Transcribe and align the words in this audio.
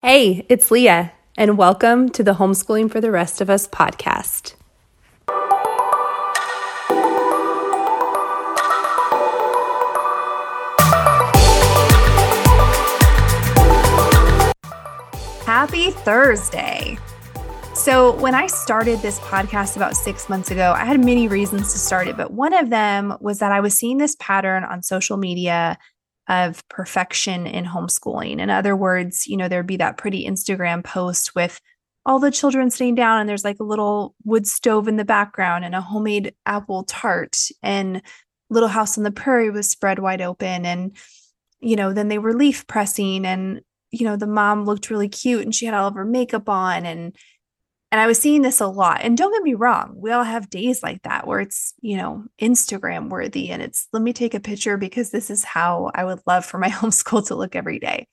Hey, 0.00 0.46
it's 0.48 0.70
Lia, 0.70 1.10
and 1.36 1.58
welcome 1.58 2.08
to 2.10 2.22
the 2.22 2.34
Homeschooling 2.34 2.88
for 2.88 3.00
the 3.00 3.10
Rest 3.10 3.40
of 3.40 3.50
Us 3.50 3.66
podcast. 3.66 4.54
Happy 15.44 15.90
Thursday. 15.90 16.96
So, 17.74 18.14
when 18.18 18.36
I 18.36 18.46
started 18.46 19.00
this 19.00 19.18
podcast 19.18 19.74
about 19.74 19.96
six 19.96 20.28
months 20.28 20.52
ago, 20.52 20.74
I 20.76 20.84
had 20.84 21.04
many 21.04 21.26
reasons 21.26 21.72
to 21.72 21.78
start 21.80 22.06
it, 22.06 22.16
but 22.16 22.30
one 22.30 22.52
of 22.52 22.70
them 22.70 23.16
was 23.20 23.40
that 23.40 23.50
I 23.50 23.58
was 23.58 23.76
seeing 23.76 23.98
this 23.98 24.14
pattern 24.20 24.62
on 24.62 24.84
social 24.84 25.16
media 25.16 25.76
of 26.28 26.66
perfection 26.68 27.46
in 27.46 27.64
homeschooling. 27.64 28.38
In 28.38 28.50
other 28.50 28.76
words, 28.76 29.26
you 29.26 29.36
know, 29.36 29.48
there'd 29.48 29.66
be 29.66 29.78
that 29.78 29.96
pretty 29.96 30.26
Instagram 30.26 30.84
post 30.84 31.34
with 31.34 31.60
all 32.08 32.18
the 32.18 32.30
children 32.30 32.70
sitting 32.70 32.94
down 32.94 33.20
and 33.20 33.28
there's 33.28 33.44
like 33.44 33.60
a 33.60 33.64
little 33.64 34.14
wood 34.24 34.46
stove 34.46 34.88
in 34.88 34.96
the 34.96 35.04
background 35.04 35.64
and 35.64 35.74
a 35.74 35.80
homemade 35.80 36.34
apple 36.46 36.84
tart 36.84 37.36
and 37.62 38.00
little 38.48 38.68
house 38.68 38.96
on 38.96 39.04
the 39.04 39.10
prairie 39.10 39.50
was 39.50 39.68
spread 39.68 39.98
wide 39.98 40.22
open 40.22 40.64
and 40.64 40.96
you 41.60 41.76
know 41.76 41.92
then 41.92 42.08
they 42.08 42.18
were 42.18 42.32
leaf 42.32 42.66
pressing 42.66 43.26
and 43.26 43.60
you 43.90 44.06
know 44.06 44.16
the 44.16 44.26
mom 44.26 44.64
looked 44.64 44.88
really 44.88 45.08
cute 45.08 45.42
and 45.42 45.54
she 45.54 45.66
had 45.66 45.74
all 45.74 45.88
of 45.88 45.94
her 45.94 46.04
makeup 46.04 46.48
on 46.48 46.86
and 46.86 47.14
and 47.90 48.00
I 48.00 48.06
was 48.06 48.18
seeing 48.18 48.42
this 48.42 48.60
a 48.60 48.66
lot. 48.66 49.00
And 49.02 49.16
don't 49.16 49.32
get 49.32 49.42
me 49.42 49.54
wrong, 49.54 49.94
we 49.96 50.10
all 50.10 50.24
have 50.24 50.50
days 50.50 50.82
like 50.82 51.02
that 51.02 51.26
where 51.26 51.40
it's, 51.40 51.72
you 51.80 51.96
know, 51.96 52.24
Instagram 52.40 53.08
worthy 53.08 53.50
and 53.50 53.62
it's 53.62 53.88
let 53.92 54.02
me 54.02 54.12
take 54.12 54.34
a 54.34 54.40
picture 54.40 54.76
because 54.76 55.10
this 55.10 55.30
is 55.30 55.44
how 55.44 55.90
I 55.94 56.04
would 56.04 56.20
love 56.26 56.44
for 56.44 56.58
my 56.58 56.68
homeschool 56.68 57.26
to 57.28 57.34
look 57.34 57.56
every 57.56 57.78
day. 57.78 58.06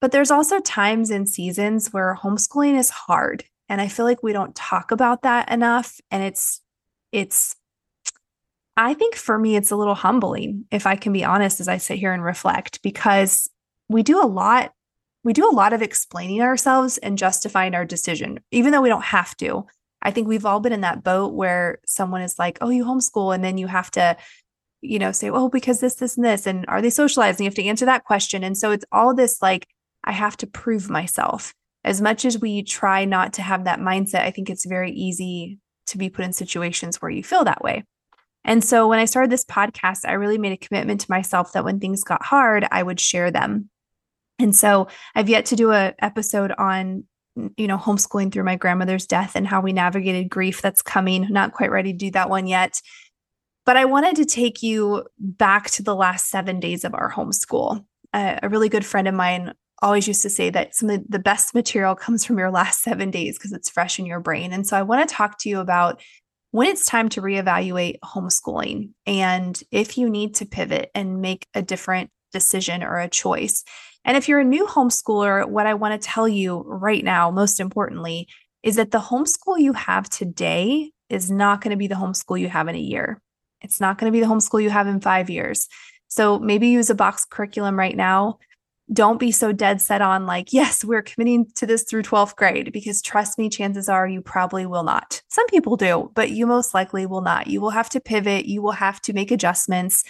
But 0.00 0.12
there's 0.12 0.30
also 0.30 0.60
times 0.60 1.10
and 1.10 1.28
seasons 1.28 1.92
where 1.92 2.18
homeschooling 2.20 2.78
is 2.78 2.90
hard. 2.90 3.44
And 3.68 3.80
I 3.80 3.88
feel 3.88 4.04
like 4.04 4.22
we 4.22 4.32
don't 4.32 4.54
talk 4.56 4.90
about 4.90 5.22
that 5.22 5.50
enough. 5.50 6.00
And 6.10 6.22
it's, 6.22 6.60
it's, 7.12 7.54
I 8.76 8.94
think 8.94 9.14
for 9.14 9.38
me, 9.38 9.54
it's 9.54 9.70
a 9.70 9.76
little 9.76 9.94
humbling, 9.94 10.64
if 10.70 10.86
I 10.86 10.96
can 10.96 11.12
be 11.12 11.24
honest, 11.24 11.60
as 11.60 11.68
I 11.68 11.76
sit 11.76 11.98
here 11.98 12.12
and 12.12 12.24
reflect, 12.24 12.82
because 12.82 13.48
we 13.88 14.02
do 14.02 14.20
a 14.20 14.26
lot 14.26 14.72
we 15.24 15.32
do 15.32 15.48
a 15.48 15.54
lot 15.54 15.72
of 15.72 15.82
explaining 15.82 16.42
ourselves 16.42 16.98
and 16.98 17.18
justifying 17.18 17.74
our 17.74 17.84
decision, 17.84 18.40
even 18.50 18.72
though 18.72 18.82
we 18.82 18.88
don't 18.88 19.04
have 19.04 19.36
to. 19.38 19.66
I 20.02 20.10
think 20.10 20.26
we've 20.26 20.46
all 20.46 20.60
been 20.60 20.72
in 20.72 20.80
that 20.80 21.04
boat 21.04 21.32
where 21.34 21.78
someone 21.86 22.22
is 22.22 22.38
like, 22.38 22.58
oh, 22.60 22.70
you 22.70 22.84
homeschool. 22.84 23.34
And 23.34 23.44
then 23.44 23.56
you 23.56 23.68
have 23.68 23.90
to, 23.92 24.16
you 24.80 24.98
know, 24.98 25.12
say, 25.12 25.30
oh, 25.30 25.48
because 25.48 25.78
this, 25.78 25.94
this, 25.94 26.16
and 26.16 26.24
this. 26.24 26.46
And 26.46 26.64
are 26.66 26.82
they 26.82 26.90
socializing? 26.90 27.44
You 27.44 27.50
have 27.50 27.54
to 27.54 27.64
answer 27.64 27.86
that 27.86 28.04
question. 28.04 28.42
And 28.42 28.58
so 28.58 28.72
it's 28.72 28.84
all 28.90 29.14
this 29.14 29.40
like, 29.40 29.68
I 30.02 30.10
have 30.10 30.36
to 30.38 30.46
prove 30.48 30.90
myself. 30.90 31.54
As 31.84 32.00
much 32.00 32.24
as 32.24 32.40
we 32.40 32.64
try 32.64 33.04
not 33.04 33.32
to 33.34 33.42
have 33.42 33.64
that 33.64 33.78
mindset, 33.78 34.22
I 34.22 34.32
think 34.32 34.50
it's 34.50 34.66
very 34.66 34.90
easy 34.90 35.58
to 35.86 35.98
be 35.98 36.10
put 36.10 36.24
in 36.24 36.32
situations 36.32 37.00
where 37.00 37.10
you 37.10 37.22
feel 37.22 37.44
that 37.44 37.62
way. 37.62 37.84
And 38.44 38.64
so 38.64 38.88
when 38.88 38.98
I 38.98 39.04
started 39.04 39.30
this 39.30 39.44
podcast, 39.44 40.00
I 40.04 40.12
really 40.12 40.38
made 40.38 40.52
a 40.52 40.56
commitment 40.56 41.00
to 41.02 41.10
myself 41.10 41.52
that 41.52 41.64
when 41.64 41.78
things 41.78 42.02
got 42.02 42.24
hard, 42.24 42.66
I 42.72 42.82
would 42.82 42.98
share 42.98 43.30
them 43.30 43.70
and 44.42 44.54
so 44.54 44.88
I've 45.14 45.28
yet 45.28 45.46
to 45.46 45.56
do 45.56 45.72
a 45.72 45.94
episode 46.00 46.52
on 46.58 47.04
you 47.56 47.66
know 47.66 47.78
homeschooling 47.78 48.32
through 48.32 48.44
my 48.44 48.56
grandmother's 48.56 49.06
death 49.06 49.36
and 49.36 49.46
how 49.46 49.60
we 49.60 49.72
navigated 49.72 50.28
grief 50.28 50.60
that's 50.60 50.82
coming. 50.82 51.26
Not 51.30 51.52
quite 51.52 51.70
ready 51.70 51.92
to 51.92 51.98
do 51.98 52.10
that 52.12 52.30
one 52.30 52.46
yet. 52.46 52.80
But 53.64 53.76
I 53.76 53.84
wanted 53.84 54.16
to 54.16 54.24
take 54.24 54.62
you 54.62 55.04
back 55.18 55.70
to 55.70 55.82
the 55.84 55.94
last 55.94 56.30
7 56.30 56.58
days 56.58 56.84
of 56.84 56.94
our 56.94 57.10
homeschool. 57.10 57.84
Uh, 58.12 58.38
a 58.42 58.48
really 58.48 58.68
good 58.68 58.84
friend 58.84 59.06
of 59.06 59.14
mine 59.14 59.54
always 59.80 60.06
used 60.06 60.22
to 60.22 60.30
say 60.30 60.50
that 60.50 60.74
some 60.74 60.90
of 60.90 61.02
the 61.08 61.18
best 61.18 61.54
material 61.54 61.94
comes 61.94 62.24
from 62.24 62.38
your 62.38 62.50
last 62.50 62.82
7 62.82 63.10
days 63.10 63.38
because 63.38 63.52
it's 63.52 63.70
fresh 63.70 63.98
in 63.98 64.06
your 64.06 64.20
brain. 64.20 64.52
And 64.52 64.66
so 64.66 64.76
I 64.76 64.82
want 64.82 65.08
to 65.08 65.14
talk 65.14 65.38
to 65.38 65.48
you 65.48 65.60
about 65.60 66.02
when 66.50 66.68
it's 66.68 66.86
time 66.86 67.08
to 67.10 67.22
reevaluate 67.22 67.98
homeschooling 68.04 68.90
and 69.06 69.60
if 69.70 69.96
you 69.96 70.10
need 70.10 70.34
to 70.36 70.46
pivot 70.46 70.90
and 70.94 71.20
make 71.20 71.46
a 71.54 71.62
different 71.62 72.10
decision 72.32 72.82
or 72.82 72.98
a 72.98 73.08
choice. 73.08 73.64
And 74.04 74.16
if 74.16 74.28
you're 74.28 74.40
a 74.40 74.44
new 74.44 74.66
homeschooler, 74.66 75.48
what 75.48 75.66
I 75.66 75.74
want 75.74 76.00
to 76.00 76.08
tell 76.08 76.28
you 76.28 76.64
right 76.66 77.04
now, 77.04 77.30
most 77.30 77.60
importantly, 77.60 78.28
is 78.62 78.76
that 78.76 78.90
the 78.90 78.98
homeschool 78.98 79.58
you 79.58 79.72
have 79.72 80.08
today 80.08 80.90
is 81.08 81.30
not 81.30 81.60
going 81.60 81.70
to 81.70 81.76
be 81.76 81.86
the 81.86 81.94
homeschool 81.94 82.40
you 82.40 82.48
have 82.48 82.68
in 82.68 82.74
a 82.74 82.80
year. 82.80 83.20
It's 83.60 83.80
not 83.80 83.98
going 83.98 84.10
to 84.10 84.16
be 84.16 84.20
the 84.20 84.32
homeschool 84.32 84.62
you 84.62 84.70
have 84.70 84.86
in 84.86 85.00
five 85.00 85.30
years. 85.30 85.68
So 86.08 86.38
maybe 86.38 86.68
use 86.68 86.90
a 86.90 86.94
box 86.94 87.24
curriculum 87.24 87.78
right 87.78 87.96
now. 87.96 88.38
Don't 88.92 89.20
be 89.20 89.30
so 89.30 89.52
dead 89.52 89.80
set 89.80 90.02
on, 90.02 90.26
like, 90.26 90.52
yes, 90.52 90.84
we're 90.84 91.02
committing 91.02 91.46
to 91.54 91.66
this 91.66 91.84
through 91.84 92.02
12th 92.02 92.36
grade, 92.36 92.72
because 92.72 93.00
trust 93.00 93.38
me, 93.38 93.48
chances 93.48 93.88
are 93.88 94.06
you 94.06 94.20
probably 94.20 94.66
will 94.66 94.82
not. 94.82 95.22
Some 95.28 95.46
people 95.46 95.76
do, 95.76 96.10
but 96.14 96.30
you 96.30 96.46
most 96.46 96.74
likely 96.74 97.06
will 97.06 97.22
not. 97.22 97.46
You 97.46 97.60
will 97.60 97.70
have 97.70 97.88
to 97.90 98.00
pivot, 98.00 98.44
you 98.44 98.60
will 98.60 98.72
have 98.72 99.00
to 99.02 99.12
make 99.12 99.30
adjustments 99.30 100.04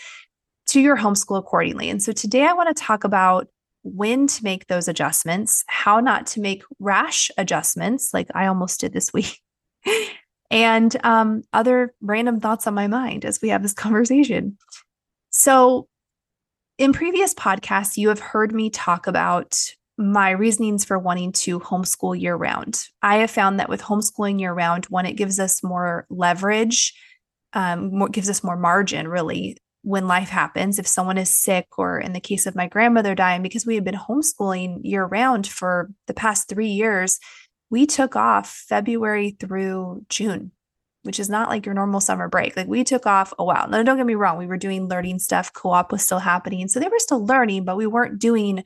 to 0.69 0.81
your 0.81 0.97
homeschool 0.97 1.39
accordingly. 1.39 1.91
And 1.91 2.03
so 2.03 2.13
today 2.13 2.45
I 2.45 2.55
want 2.55 2.75
to 2.75 2.83
talk 2.83 3.05
about 3.05 3.47
when 3.82 4.26
to 4.26 4.44
make 4.44 4.66
those 4.66 4.88
adjustments, 4.88 5.65
how 5.66 6.00
not 6.00 6.26
to 6.28 6.41
make 6.41 6.62
rash 6.78 7.31
adjustments, 7.37 8.15
like 8.15 8.28
I 8.34 8.47
almost 8.47 8.81
did 8.81 8.93
this 8.93 9.12
week, 9.12 9.41
and 10.50 10.97
um, 11.04 11.43
other 11.53 11.94
random 12.00 12.41
thoughts 12.41 12.66
on 12.66 12.75
my 12.75 12.87
mind 12.87 13.25
as 13.25 13.41
we 13.43 13.48
have 13.48 13.62
this 13.62 13.72
conversation. 13.72 14.56
So, 15.31 15.88
in 16.78 16.93
previous 16.93 17.34
podcasts, 17.34 17.97
you 17.97 18.09
have 18.09 18.20
heard 18.20 18.53
me 18.53 18.70
talk 18.70 19.06
about 19.06 19.59
my 19.99 20.31
reasonings 20.31 20.84
for 20.84 20.99
wanting 20.99 21.32
to 21.32 21.60
homeschool 21.60 22.19
year 22.19 22.34
round. 22.34 22.87
I 23.03 23.16
have 23.16 23.31
found 23.31 23.60
that 23.60 23.69
with 23.69 23.82
homeschooling 23.82 24.41
year 24.41 24.53
round, 24.53 24.87
one, 24.87 25.06
it 25.06 25.12
gives 25.12 25.38
us 25.38 25.62
more 25.62 26.06
leverage, 26.09 26.94
um, 27.53 27.97
more, 27.97 28.09
gives 28.09 28.31
us 28.31 28.43
more 28.43 28.56
margin, 28.56 29.06
really, 29.06 29.59
when 29.82 30.06
life 30.06 30.28
happens, 30.28 30.78
if 30.78 30.87
someone 30.87 31.19
is 31.19 31.28
sick, 31.28 31.66
or 31.76 31.98
in 31.98 32.12
the 32.12 32.20
case 32.20 32.47
of 32.47 32.54
my 32.54 32.69
grandmother 32.69 33.15
dying, 33.15 33.43
because 33.43 33.66
we 33.66 33.75
had 33.75 33.84
been 33.84 33.97
homeschooling 33.97 34.81
year 34.82 35.04
round 35.04 35.47
for 35.47 35.91
the 36.06 36.15
past 36.15 36.48
three 36.48 36.69
years, 36.69 37.19
we 37.69 37.87
took 37.87 38.15
off 38.15 38.65
February 38.69 39.37
through 39.41 40.04
June, 40.09 40.53
which 41.03 41.19
is 41.19 41.28
not 41.28 41.48
like 41.48 41.66
your 41.66 41.75
normal 41.75 42.00
summer 42.00 42.28
break. 42.28 42.56
Like 42.56 42.69
we 42.69 42.84
took 42.84 43.06
off 43.06 43.32
a 43.38 43.44
while. 43.44 43.69
Now, 43.69 43.82
don't 43.82 43.97
get 43.97 44.06
me 44.06 44.15
wrong, 44.15 44.38
we 44.38 44.47
were 44.47 44.56
doing 44.56 44.88
learning 44.88 45.19
stuff, 45.19 45.53
co 45.53 45.70
op 45.70 45.91
was 45.91 46.03
still 46.03 46.20
happening. 46.20 46.69
So 46.69 46.78
they 46.78 46.88
were 46.88 46.99
still 46.99 47.26
learning, 47.26 47.64
but 47.64 47.76
we 47.76 47.87
weren't 47.87 48.20
doing 48.20 48.64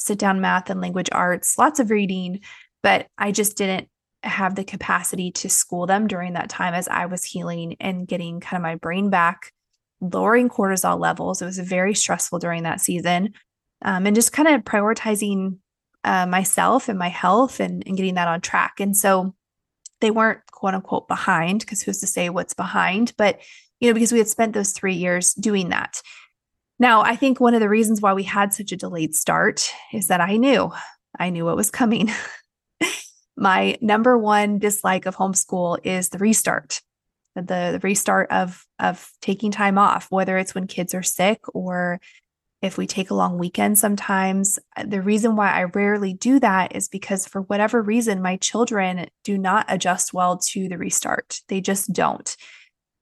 sit 0.00 0.18
down 0.18 0.40
math 0.40 0.70
and 0.70 0.80
language 0.80 1.10
arts, 1.12 1.58
lots 1.58 1.78
of 1.78 1.90
reading. 1.90 2.40
But 2.82 3.06
I 3.18 3.30
just 3.30 3.56
didn't 3.56 3.88
have 4.22 4.54
the 4.54 4.64
capacity 4.64 5.30
to 5.30 5.48
school 5.48 5.86
them 5.86 6.08
during 6.08 6.32
that 6.32 6.48
time 6.48 6.74
as 6.74 6.88
I 6.88 7.06
was 7.06 7.24
healing 7.24 7.76
and 7.78 8.08
getting 8.08 8.40
kind 8.40 8.58
of 8.58 8.62
my 8.62 8.74
brain 8.74 9.10
back 9.10 9.52
lowering 10.00 10.48
cortisol 10.48 10.98
levels. 10.98 11.42
It 11.42 11.46
was 11.46 11.58
very 11.58 11.94
stressful 11.94 12.38
during 12.38 12.62
that 12.62 12.80
season. 12.80 13.34
Um, 13.82 14.06
and 14.06 14.14
just 14.14 14.32
kind 14.32 14.48
of 14.48 14.62
prioritizing 14.62 15.58
uh, 16.04 16.26
myself 16.26 16.88
and 16.88 16.98
my 16.98 17.08
health 17.08 17.60
and, 17.60 17.82
and 17.86 17.96
getting 17.96 18.14
that 18.14 18.28
on 18.28 18.40
track. 18.40 18.80
And 18.80 18.96
so 18.96 19.34
they 20.00 20.10
weren't 20.10 20.40
quote 20.50 20.74
unquote 20.74 21.08
behind, 21.08 21.60
because 21.60 21.82
who's 21.82 22.00
to 22.00 22.06
say 22.06 22.28
what's 22.28 22.54
behind? 22.54 23.12
But, 23.16 23.40
you 23.80 23.88
know, 23.88 23.94
because 23.94 24.12
we 24.12 24.18
had 24.18 24.28
spent 24.28 24.52
those 24.52 24.72
three 24.72 24.94
years 24.94 25.34
doing 25.34 25.70
that. 25.70 26.02
Now, 26.78 27.02
I 27.02 27.16
think 27.16 27.40
one 27.40 27.54
of 27.54 27.60
the 27.60 27.68
reasons 27.68 28.00
why 28.00 28.14
we 28.14 28.22
had 28.22 28.54
such 28.54 28.72
a 28.72 28.76
delayed 28.76 29.14
start 29.14 29.70
is 29.92 30.08
that 30.08 30.22
I 30.22 30.38
knew, 30.38 30.72
I 31.18 31.28
knew 31.28 31.44
what 31.44 31.56
was 31.56 31.70
coming. 31.70 32.10
my 33.36 33.76
number 33.82 34.16
one 34.16 34.58
dislike 34.58 35.04
of 35.04 35.16
homeschool 35.16 35.78
is 35.84 36.08
the 36.08 36.18
restart 36.18 36.80
the, 37.34 37.80
restart 37.82 38.30
of 38.30 38.64
of 38.78 39.10
taking 39.22 39.50
time 39.50 39.78
off 39.78 40.08
whether 40.10 40.36
it's 40.36 40.54
when 40.54 40.66
kids 40.66 40.94
are 40.94 41.02
sick 41.02 41.40
or 41.54 42.00
if 42.62 42.76
we 42.76 42.86
take 42.86 43.10
a 43.10 43.14
long 43.14 43.38
weekend 43.38 43.78
sometimes. 43.78 44.58
Uh, 44.76 44.84
the 44.84 45.00
reason 45.00 45.36
why 45.36 45.50
i 45.50 45.64
rarely 45.64 46.12
do 46.12 46.38
that 46.38 46.76
is 46.76 46.88
because 46.88 47.26
for 47.26 47.42
whatever 47.42 47.80
reason 47.80 48.20
my 48.20 48.36
children 48.36 49.08
do 49.24 49.38
not 49.38 49.64
adjust 49.68 50.12
well 50.12 50.36
to 50.38 50.68
the 50.68 50.78
restart. 50.78 51.40
They 51.48 51.60
just 51.60 51.92
don't. 51.92 52.36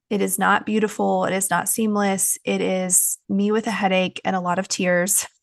It 0.09 0.21
is 0.21 0.39
not 0.39 0.65
beautiful. 0.65 1.25
It 1.25 1.33
is 1.33 1.49
not 1.49 1.69
seamless. 1.69 2.37
It 2.43 2.61
is 2.61 3.19
me 3.27 3.51
with 3.51 3.67
a 3.67 3.71
headache 3.71 4.19
and 4.23 4.35
a 4.35 4.41
lot 4.41 4.59
of 4.59 4.67
tears. 4.67 5.25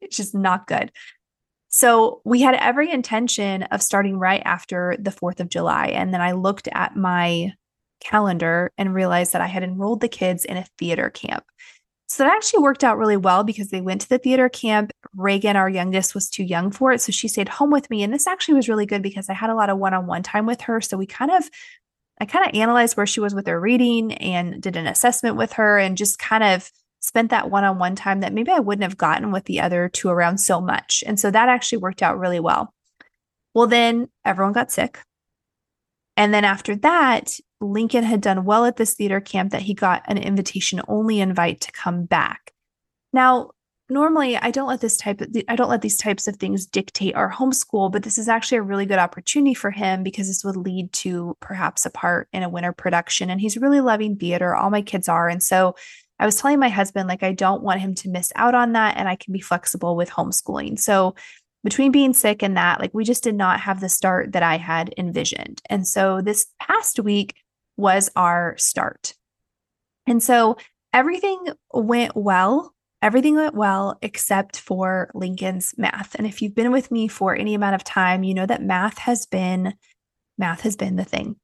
It's 0.00 0.16
just 0.16 0.34
not 0.34 0.68
good. 0.68 0.92
So 1.68 2.22
we 2.24 2.40
had 2.40 2.54
every 2.54 2.90
intention 2.90 3.64
of 3.64 3.82
starting 3.82 4.16
right 4.18 4.40
after 4.44 4.96
the 4.98 5.10
4th 5.10 5.40
of 5.40 5.50
July. 5.50 5.88
And 5.88 6.14
then 6.14 6.20
I 6.20 6.32
looked 6.32 6.68
at 6.72 6.96
my 6.96 7.52
calendar 8.06 8.72
and 8.78 8.94
realized 8.94 9.32
that 9.32 9.40
I 9.40 9.46
had 9.46 9.62
enrolled 9.62 10.00
the 10.00 10.08
kids 10.08 10.44
in 10.44 10.56
a 10.56 10.66
theater 10.78 11.10
camp. 11.10 11.44
So 12.08 12.22
that 12.22 12.32
actually 12.32 12.62
worked 12.62 12.84
out 12.84 12.98
really 12.98 13.16
well 13.16 13.42
because 13.42 13.70
they 13.70 13.80
went 13.80 14.02
to 14.02 14.08
the 14.08 14.18
theater 14.18 14.48
camp. 14.48 14.92
Reagan, 15.16 15.56
our 15.56 15.68
youngest, 15.68 16.14
was 16.14 16.30
too 16.30 16.44
young 16.44 16.70
for 16.70 16.92
it. 16.92 17.00
So 17.00 17.10
she 17.10 17.26
stayed 17.26 17.48
home 17.48 17.72
with 17.72 17.90
me. 17.90 18.04
And 18.04 18.12
this 18.12 18.28
actually 18.28 18.54
was 18.54 18.68
really 18.68 18.86
good 18.86 19.02
because 19.02 19.28
I 19.28 19.34
had 19.34 19.50
a 19.50 19.56
lot 19.56 19.70
of 19.70 19.78
one 19.78 19.92
on 19.92 20.06
one 20.06 20.22
time 20.22 20.46
with 20.46 20.60
her. 20.62 20.80
So 20.80 20.96
we 20.96 21.06
kind 21.06 21.32
of, 21.32 21.50
I 22.20 22.26
kind 22.26 22.46
of 22.48 22.54
analyzed 22.54 22.96
where 22.96 23.06
she 23.06 23.18
was 23.18 23.34
with 23.34 23.48
her 23.48 23.60
reading 23.60 24.12
and 24.14 24.62
did 24.62 24.76
an 24.76 24.86
assessment 24.86 25.36
with 25.36 25.54
her 25.54 25.78
and 25.78 25.96
just 25.96 26.20
kind 26.20 26.44
of 26.44 26.70
spent 27.00 27.30
that 27.30 27.50
one 27.50 27.64
on 27.64 27.78
one 27.78 27.96
time 27.96 28.20
that 28.20 28.32
maybe 28.32 28.52
I 28.52 28.60
wouldn't 28.60 28.84
have 28.84 28.96
gotten 28.96 29.32
with 29.32 29.44
the 29.44 29.60
other 29.60 29.88
two 29.88 30.08
around 30.08 30.38
so 30.38 30.60
much. 30.60 31.02
And 31.06 31.18
so 31.18 31.30
that 31.32 31.48
actually 31.48 31.78
worked 31.78 32.02
out 32.02 32.18
really 32.18 32.40
well. 32.40 32.72
Well, 33.52 33.66
then 33.66 34.08
everyone 34.24 34.52
got 34.52 34.70
sick. 34.70 35.00
And 36.16 36.32
then 36.32 36.44
after 36.44 36.74
that, 36.76 37.38
Lincoln 37.60 38.04
had 38.04 38.20
done 38.20 38.44
well 38.44 38.64
at 38.64 38.76
this 38.76 38.94
theater 38.94 39.20
camp 39.20 39.52
that 39.52 39.62
he 39.62 39.74
got 39.74 40.02
an 40.06 40.18
invitation 40.18 40.80
only 40.88 41.20
invite 41.20 41.60
to 41.62 41.72
come 41.72 42.04
back. 42.04 42.52
Now, 43.12 43.50
normally 43.88 44.36
I 44.36 44.50
don't 44.50 44.68
let 44.68 44.80
this 44.80 44.96
type 44.96 45.20
of, 45.20 45.28
I 45.48 45.56
don't 45.56 45.70
let 45.70 45.82
these 45.82 45.96
types 45.96 46.26
of 46.26 46.36
things 46.36 46.66
dictate 46.66 47.14
our 47.14 47.30
homeschool, 47.30 47.92
but 47.92 48.02
this 48.02 48.18
is 48.18 48.28
actually 48.28 48.58
a 48.58 48.62
really 48.62 48.86
good 48.86 48.98
opportunity 48.98 49.54
for 49.54 49.70
him 49.70 50.02
because 50.02 50.26
this 50.26 50.44
would 50.44 50.56
lead 50.56 50.92
to 50.94 51.36
perhaps 51.40 51.86
a 51.86 51.90
part 51.90 52.28
in 52.32 52.42
a 52.42 52.48
winter 52.48 52.72
production 52.72 53.30
and 53.30 53.40
he's 53.40 53.56
really 53.56 53.80
loving 53.80 54.16
theater. 54.16 54.54
All 54.54 54.70
my 54.70 54.82
kids 54.82 55.08
are. 55.08 55.28
And 55.28 55.42
so 55.42 55.76
I 56.18 56.26
was 56.26 56.36
telling 56.36 56.58
my 56.58 56.68
husband 56.68 57.08
like 57.08 57.22
I 57.22 57.32
don't 57.32 57.62
want 57.62 57.80
him 57.80 57.94
to 57.96 58.08
miss 58.08 58.32
out 58.36 58.54
on 58.54 58.72
that 58.72 58.96
and 58.96 59.08
I 59.08 59.16
can 59.16 59.32
be 59.32 59.40
flexible 59.40 59.96
with 59.96 60.10
homeschooling. 60.10 60.78
So 60.78 61.14
between 61.66 61.90
being 61.90 62.14
sick 62.14 62.42
and 62.42 62.56
that, 62.56 62.80
like 62.80 62.94
we 62.94 63.04
just 63.04 63.24
did 63.24 63.34
not 63.34 63.58
have 63.60 63.80
the 63.80 63.88
start 63.88 64.32
that 64.32 64.42
I 64.42 64.56
had 64.56 64.94
envisioned. 64.96 65.60
And 65.68 65.86
so 65.86 66.20
this 66.20 66.46
past 66.60 67.00
week 67.00 67.34
was 67.76 68.08
our 68.14 68.56
start. 68.56 69.14
And 70.06 70.22
so 70.22 70.56
everything 70.94 71.48
went 71.74 72.16
well 72.16 72.72
everything 73.02 73.36
went 73.36 73.54
well 73.54 73.98
except 74.02 74.58
for 74.58 75.10
Lincoln's 75.14 75.74
math. 75.76 76.14
And 76.14 76.26
if 76.26 76.40
you've 76.40 76.54
been 76.54 76.72
with 76.72 76.90
me 76.90 77.08
for 77.08 77.36
any 77.36 77.54
amount 77.54 77.74
of 77.74 77.84
time, 77.84 78.24
you 78.24 78.34
know 78.34 78.46
that 78.46 78.62
math 78.62 78.98
has 78.98 79.26
been 79.26 79.74
math 80.38 80.62
has 80.62 80.76
been 80.76 80.96
the 80.96 81.04
thing. 81.04 81.36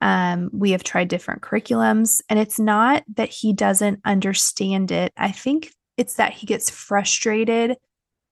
Um, 0.00 0.50
we 0.52 0.72
have 0.72 0.84
tried 0.84 1.08
different 1.08 1.42
curriculums, 1.42 2.20
and 2.28 2.38
it's 2.38 2.60
not 2.60 3.04
that 3.16 3.30
he 3.30 3.52
doesn't 3.52 4.00
understand 4.04 4.92
it. 4.92 5.12
I 5.16 5.32
think 5.32 5.72
it's 5.96 6.14
that 6.14 6.34
he 6.34 6.46
gets 6.46 6.70
frustrated 6.70 7.76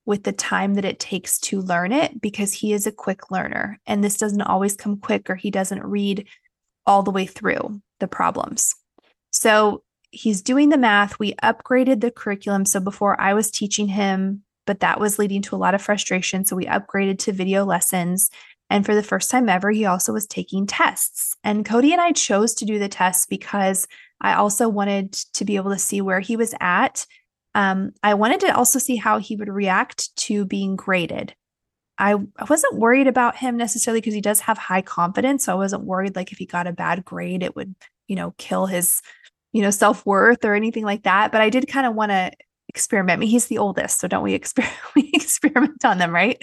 with 0.07 0.23
the 0.23 0.31
time 0.31 0.75
that 0.75 0.85
it 0.85 0.99
takes 0.99 1.37
to 1.37 1.59
learn 1.59 1.91
it 1.91 2.19
because 2.21 2.53
he 2.53 2.71
is 2.71 2.87
a 2.87 2.91
quick 2.93 3.29
learner. 3.29 3.77
And 3.85 4.01
this 4.01 4.17
doesn't 4.17 4.41
always 4.41 4.77
come 4.77 4.97
quick, 4.97 5.29
or 5.29 5.35
he 5.35 5.51
doesn't 5.51 5.83
read 5.83 6.25
all 6.85 7.03
the 7.03 7.11
way 7.11 7.25
through 7.25 7.81
the 7.99 8.07
problems. 8.07 8.73
So 9.31 9.83
he's 10.09 10.41
doing 10.41 10.69
the 10.69 10.77
math. 10.77 11.19
We 11.19 11.33
upgraded 11.43 11.99
the 11.99 12.09
curriculum. 12.09 12.65
So 12.65 12.79
before 12.79 13.19
I 13.19 13.33
was 13.33 13.51
teaching 13.51 13.89
him, 13.89 14.43
but 14.65 14.79
that 14.79 15.01
was 15.01 15.19
leading 15.19 15.41
to 15.43 15.55
a 15.55 15.57
lot 15.57 15.75
of 15.75 15.81
frustration. 15.81 16.45
So 16.45 16.55
we 16.55 16.65
upgraded 16.65 17.19
to 17.19 17.33
video 17.33 17.65
lessons. 17.65 18.29
And 18.69 18.85
for 18.85 18.95
the 18.95 19.03
first 19.03 19.29
time 19.29 19.49
ever, 19.49 19.71
he 19.71 19.85
also 19.85 20.13
was 20.13 20.25
taking 20.25 20.65
tests. 20.67 21.35
And 21.43 21.65
Cody 21.65 21.91
and 21.91 22.01
I 22.01 22.13
chose 22.13 22.53
to 22.55 22.65
do 22.65 22.79
the 22.79 22.87
tests 22.87 23.25
because 23.25 23.87
I 24.21 24.35
also 24.35 24.69
wanted 24.69 25.11
to 25.33 25.43
be 25.43 25.57
able 25.57 25.71
to 25.71 25.77
see 25.77 25.99
where 25.99 26.21
he 26.21 26.37
was 26.37 26.55
at. 26.61 27.05
Um, 27.57 27.91
I 28.03 28.13
wanted 28.13 28.39
to 28.41 28.55
also 28.55 28.79
see 28.79 28.95
how 28.95 29.17
he 29.17 29.35
would 29.35 29.49
react 29.49 30.15
to 30.17 30.45
being 30.45 30.77
graded. 30.77 31.35
I, 31.97 32.13
I 32.13 32.43
wasn't 32.49 32.77
worried 32.77 33.07
about 33.07 33.35
him 33.35 33.57
necessarily 33.57 33.99
because 33.99 34.13
he 34.13 34.21
does 34.21 34.39
have 34.41 34.57
high 34.57 34.83
confidence. 34.83 35.45
So 35.45 35.51
I 35.51 35.55
wasn't 35.55 35.83
worried 35.83 36.15
like 36.15 36.31
if 36.31 36.37
he 36.37 36.45
got 36.45 36.67
a 36.67 36.71
bad 36.71 37.03
grade, 37.03 37.43
it 37.43 37.55
would, 37.55 37.75
you 38.07 38.15
know, 38.15 38.33
kill 38.37 38.67
his 38.67 39.01
you 39.57 39.61
know, 39.61 39.71
self 39.71 40.05
worth 40.05 40.45
or 40.45 40.53
anything 40.53 40.83
like 40.83 41.03
that. 41.03 41.31
But 41.31 41.41
I 41.41 41.49
did 41.49 41.67
kind 41.67 41.87
of 41.87 41.95
want 41.95 42.11
to 42.11 42.31
experiment. 42.69 43.17
I 43.17 43.19
mean, 43.19 43.29
he's 43.29 43.47
the 43.47 43.57
oldest, 43.57 43.99
so 43.99 44.07
don't 44.07 44.23
we 44.23 44.33
experiment? 44.33 44.77
we 44.95 45.09
experiment 45.13 45.83
on 45.83 45.97
them, 45.97 46.13
right? 46.13 46.37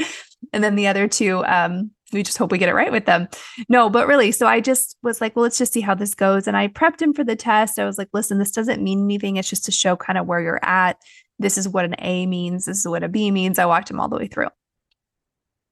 And 0.53 0.65
then 0.65 0.75
the 0.75 0.89
other 0.89 1.07
two, 1.07 1.45
um, 1.45 1.93
we 2.15 2.23
just 2.23 2.39
hope 2.39 2.53
we 2.53 2.59
get 2.59 2.69
it 2.69 2.75
right 2.75 2.93
with 2.93 3.07
them. 3.07 3.29
No, 3.69 3.91
but 3.91 4.07
really, 4.07 4.33
so 4.33 4.47
I 4.47 4.61
just 4.61 4.97
was 5.03 5.21
like, 5.21 5.37
well, 5.37 5.43
let's 5.43 5.59
just 5.59 5.73
see 5.73 5.81
how 5.81 5.95
this 5.95 6.15
goes. 6.15 6.47
And 6.47 6.57
I 6.57 6.69
prepped 6.69 7.03
him 7.03 7.13
for 7.13 7.25
the 7.25 7.37
test. 7.37 7.79
I 7.79 7.85
was 7.85 7.99
like, 7.99 8.09
listen, 8.13 8.39
this 8.39 8.51
doesn't 8.51 8.83
mean 8.83 9.05
anything. 9.05 9.37
It's 9.37 9.51
just 9.51 9.65
to 9.67 9.73
show 9.73 9.97
kind 9.97 10.19
of 10.19 10.27
where 10.27 10.41
you're 10.41 10.65
at. 10.65 10.99
This 11.39 11.59
is 11.59 11.69
what 11.69 11.85
an 11.85 11.97
A 11.99 12.27
means. 12.27 12.65
This 12.65 12.79
is 12.79 12.89
what 12.89 13.03
a 13.03 13.09
B 13.09 13.31
means. 13.31 13.59
I 13.59 13.67
walked 13.67 13.91
him 13.91 14.01
all 14.01 14.09
the 14.09 14.17
way 14.17 14.29
through. 14.29 14.49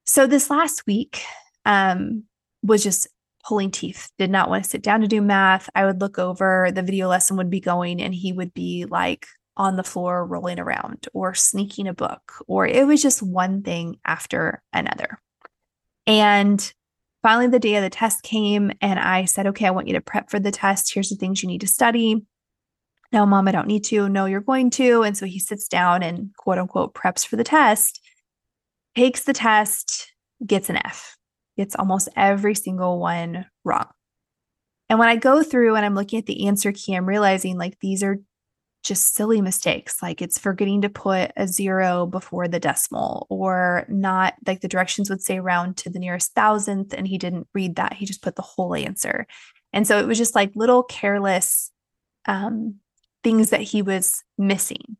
So 0.05 0.27
this 0.27 0.49
last 0.49 0.85
week 0.85 1.23
um, 1.65 2.23
was 2.61 2.83
just 2.83 3.07
pulling 3.45 3.71
teeth, 3.71 4.09
did 4.17 4.29
not 4.29 4.49
want 4.49 4.63
to 4.63 4.69
sit 4.69 4.81
down 4.81 5.01
to 5.01 5.07
do 5.07 5.21
math. 5.21 5.69
I 5.75 5.85
would 5.85 6.01
look 6.01 6.17
over, 6.17 6.69
the 6.73 6.81
video 6.81 7.07
lesson 7.07 7.37
would 7.37 7.49
be 7.49 7.59
going, 7.59 8.01
and 8.01 8.13
he 8.13 8.33
would 8.33 8.53
be 8.53 8.85
like 8.85 9.25
on 9.55 9.75
the 9.75 9.83
floor 9.83 10.25
rolling 10.25 10.59
around 10.59 11.07
or 11.13 11.33
sneaking 11.33 11.87
a 11.87 11.93
book, 11.93 12.33
or 12.47 12.65
it 12.65 12.87
was 12.87 13.01
just 13.01 13.21
one 13.21 13.61
thing 13.61 13.97
after 14.05 14.61
another. 14.71 15.19
And 16.05 16.73
finally, 17.21 17.47
the 17.47 17.59
day 17.59 17.75
of 17.75 17.83
the 17.83 17.89
test 17.89 18.23
came, 18.23 18.71
and 18.81 18.99
I 18.99 19.25
said, 19.25 19.47
Okay, 19.47 19.65
I 19.65 19.71
want 19.71 19.87
you 19.87 19.93
to 19.93 20.01
prep 20.01 20.29
for 20.29 20.39
the 20.39 20.51
test. 20.51 20.93
Here's 20.93 21.09
the 21.09 21.15
things 21.15 21.41
you 21.41 21.47
need 21.47 21.61
to 21.61 21.67
study. 21.67 22.25
No, 23.11 23.25
mom, 23.25 23.47
I 23.47 23.51
don't 23.51 23.67
need 23.67 23.83
to. 23.85 24.09
No, 24.09 24.25
you're 24.25 24.41
going 24.41 24.71
to. 24.71 25.03
And 25.03 25.15
so 25.15 25.25
he 25.25 25.39
sits 25.39 25.67
down 25.67 26.01
and 26.01 26.35
quote 26.35 26.57
unquote 26.57 26.95
preps 26.95 27.25
for 27.25 27.35
the 27.35 27.43
test, 27.43 28.01
takes 28.95 29.23
the 29.23 29.33
test, 29.33 30.11
gets 30.45 30.69
an 30.69 30.77
F 30.77 31.15
gets 31.57 31.75
almost 31.75 32.09
every 32.15 32.55
single 32.55 32.99
one 32.99 33.45
wrong. 33.63 33.87
And 34.89 34.99
when 34.99 35.09
I 35.09 35.15
go 35.15 35.43
through 35.43 35.75
and 35.75 35.85
I'm 35.85 35.95
looking 35.95 36.19
at 36.19 36.25
the 36.25 36.47
answer 36.47 36.71
key, 36.71 36.93
I'm 36.93 37.07
realizing 37.07 37.57
like 37.57 37.79
these 37.79 38.03
are 38.03 38.17
just 38.83 39.15
silly 39.15 39.41
mistakes. 39.41 40.01
Like 40.01 40.21
it's 40.21 40.37
forgetting 40.37 40.81
to 40.81 40.89
put 40.89 41.31
a 41.37 41.47
zero 41.47 42.05
before 42.05 42.47
the 42.47 42.59
decimal, 42.59 43.27
or 43.29 43.85
not 43.89 44.35
like 44.45 44.61
the 44.61 44.67
directions 44.67 45.09
would 45.09 45.21
say 45.21 45.39
round 45.39 45.77
to 45.77 45.89
the 45.89 45.99
nearest 45.99 46.33
thousandth. 46.33 46.93
And 46.93 47.07
he 47.07 47.17
didn't 47.17 47.47
read 47.53 47.77
that. 47.77 47.93
He 47.93 48.05
just 48.05 48.21
put 48.21 48.35
the 48.35 48.41
whole 48.41 48.75
answer. 48.75 49.25
And 49.71 49.87
so 49.87 49.99
it 49.99 50.07
was 50.07 50.17
just 50.17 50.35
like 50.35 50.51
little 50.55 50.83
careless 50.83 51.71
um, 52.25 52.75
things 53.23 53.49
that 53.49 53.61
he 53.61 53.81
was 53.81 54.23
missing. 54.37 54.97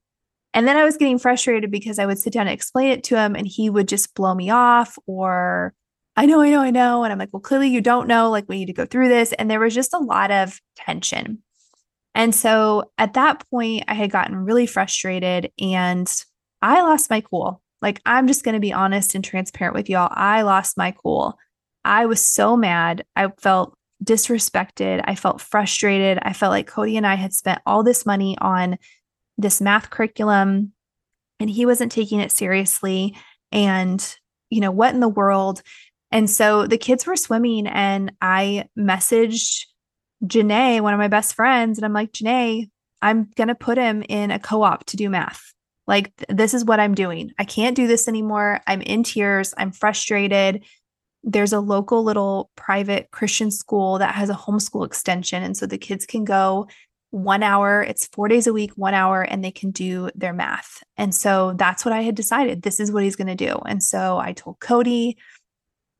And 0.53 0.67
then 0.67 0.77
I 0.77 0.83
was 0.83 0.97
getting 0.97 1.19
frustrated 1.19 1.71
because 1.71 1.99
I 1.99 2.05
would 2.05 2.19
sit 2.19 2.33
down 2.33 2.47
and 2.47 2.53
explain 2.53 2.89
it 2.89 3.03
to 3.05 3.17
him 3.17 3.35
and 3.35 3.47
he 3.47 3.69
would 3.69 3.87
just 3.87 4.13
blow 4.13 4.33
me 4.33 4.49
off 4.49 4.97
or 5.07 5.73
I 6.15 6.27
know, 6.27 6.41
I 6.41 6.51
know, 6.51 6.61
I 6.61 6.69
know. 6.69 7.03
And 7.03 7.11
I'm 7.11 7.17
like, 7.17 7.29
well, 7.33 7.39
clearly 7.39 7.69
you 7.69 7.81
don't 7.81 8.07
know. 8.07 8.29
Like, 8.29 8.47
we 8.47 8.59
need 8.59 8.67
to 8.67 8.73
go 8.73 8.85
through 8.85 9.09
this. 9.09 9.33
And 9.33 9.49
there 9.49 9.59
was 9.59 9.73
just 9.73 9.93
a 9.93 9.99
lot 9.99 10.29
of 10.29 10.59
tension. 10.75 11.41
And 12.15 12.33
so 12.33 12.91
at 12.97 13.13
that 13.13 13.43
point, 13.49 13.85
I 13.87 13.93
had 13.93 14.11
gotten 14.11 14.35
really 14.35 14.65
frustrated 14.65 15.51
and 15.59 16.11
I 16.61 16.81
lost 16.81 17.09
my 17.09 17.21
cool. 17.21 17.61
Like, 17.81 18.01
I'm 18.05 18.27
just 18.27 18.43
going 18.43 18.53
to 18.53 18.61
be 18.61 18.71
honest 18.71 19.15
and 19.15 19.23
transparent 19.23 19.75
with 19.75 19.89
y'all. 19.89 20.09
I 20.11 20.43
lost 20.43 20.77
my 20.77 20.91
cool. 20.91 21.37
I 21.83 22.05
was 22.05 22.21
so 22.21 22.55
mad. 22.55 23.03
I 23.15 23.29
felt 23.39 23.77
disrespected. 24.03 25.01
I 25.05 25.15
felt 25.15 25.41
frustrated. 25.41 26.19
I 26.21 26.33
felt 26.33 26.51
like 26.51 26.67
Cody 26.67 26.97
and 26.97 27.07
I 27.07 27.15
had 27.15 27.33
spent 27.33 27.61
all 27.65 27.83
this 27.83 28.05
money 28.05 28.37
on 28.39 28.77
this 29.37 29.59
math 29.59 29.89
curriculum 29.89 30.71
and 31.39 31.49
he 31.49 31.65
wasn't 31.65 31.91
taking 31.91 32.19
it 32.19 32.31
seriously. 32.31 33.17
And, 33.51 34.15
you 34.49 34.61
know, 34.61 34.71
what 34.71 34.93
in 34.93 34.99
the 34.99 35.09
world? 35.09 35.61
And 36.11 36.29
so 36.29 36.67
the 36.67 36.77
kids 36.77 37.07
were 37.07 37.15
swimming, 37.15 37.65
and 37.65 38.13
I 38.21 38.69
messaged 38.77 39.65
Janae, 40.25 40.81
one 40.81 40.93
of 40.93 40.99
my 40.99 41.07
best 41.07 41.35
friends, 41.35 41.77
and 41.77 41.85
I'm 41.85 41.93
like, 41.93 42.11
Janae, 42.11 42.69
I'm 43.01 43.29
going 43.35 43.49
to 43.49 43.55
put 43.55 43.77
him 43.77 44.03
in 44.07 44.31
a 44.31 44.39
co 44.39 44.63
op 44.63 44.85
to 44.85 44.97
do 44.97 45.09
math. 45.09 45.53
Like, 45.85 46.15
th- 46.15 46.37
this 46.37 46.53
is 46.53 46.63
what 46.63 46.79
I'm 46.79 46.95
doing. 46.95 47.31
I 47.37 47.43
can't 47.43 47.75
do 47.75 47.87
this 47.87 48.07
anymore. 48.07 48.61
I'm 48.65 48.81
in 48.81 49.03
tears. 49.03 49.53
I'm 49.57 49.71
frustrated. 49.71 50.63
There's 51.23 51.53
a 51.53 51.59
local 51.59 52.03
little 52.03 52.49
private 52.55 53.11
Christian 53.11 53.51
school 53.51 53.99
that 53.99 54.15
has 54.15 54.29
a 54.29 54.35
homeschool 54.35 54.85
extension. 54.85 55.43
And 55.43 55.57
so 55.57 55.65
the 55.65 55.77
kids 55.77 56.05
can 56.05 56.23
go 56.23 56.67
one 57.11 57.43
hour, 57.43 57.83
it's 57.83 58.07
four 58.07 58.27
days 58.27 58.47
a 58.47 58.53
week, 58.53 58.71
one 58.75 58.95
hour, 58.95 59.21
and 59.21 59.43
they 59.43 59.51
can 59.51 59.69
do 59.69 60.09
their 60.15 60.33
math. 60.33 60.81
And 60.97 61.13
so 61.13 61.53
that's 61.55 61.85
what 61.85 61.93
I 61.93 62.01
had 62.01 62.15
decided. 62.15 62.63
This 62.63 62.79
is 62.79 62.91
what 62.91 63.03
he's 63.03 63.15
going 63.15 63.27
to 63.27 63.35
do. 63.35 63.59
And 63.67 63.83
so 63.83 64.17
I 64.17 64.33
told 64.33 64.59
Cody, 64.59 65.17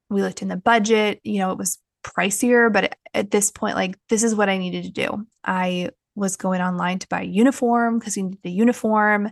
we 0.09 0.21
looked 0.21 0.41
in 0.41 0.47
the 0.47 0.55
budget 0.55 1.19
you 1.23 1.39
know 1.39 1.51
it 1.51 1.57
was 1.57 1.79
pricier 2.03 2.71
but 2.71 2.97
at 3.13 3.31
this 3.31 3.51
point 3.51 3.75
like 3.75 3.97
this 4.09 4.23
is 4.23 4.35
what 4.35 4.49
i 4.49 4.57
needed 4.57 4.83
to 4.83 4.91
do 4.91 5.25
i 5.43 5.89
was 6.15 6.35
going 6.35 6.61
online 6.61 6.99
to 6.99 7.07
buy 7.07 7.21
a 7.21 7.25
uniform 7.25 7.97
because 7.97 8.15
we 8.15 8.23
needed 8.23 8.39
a 8.45 8.49
uniform 8.49 9.31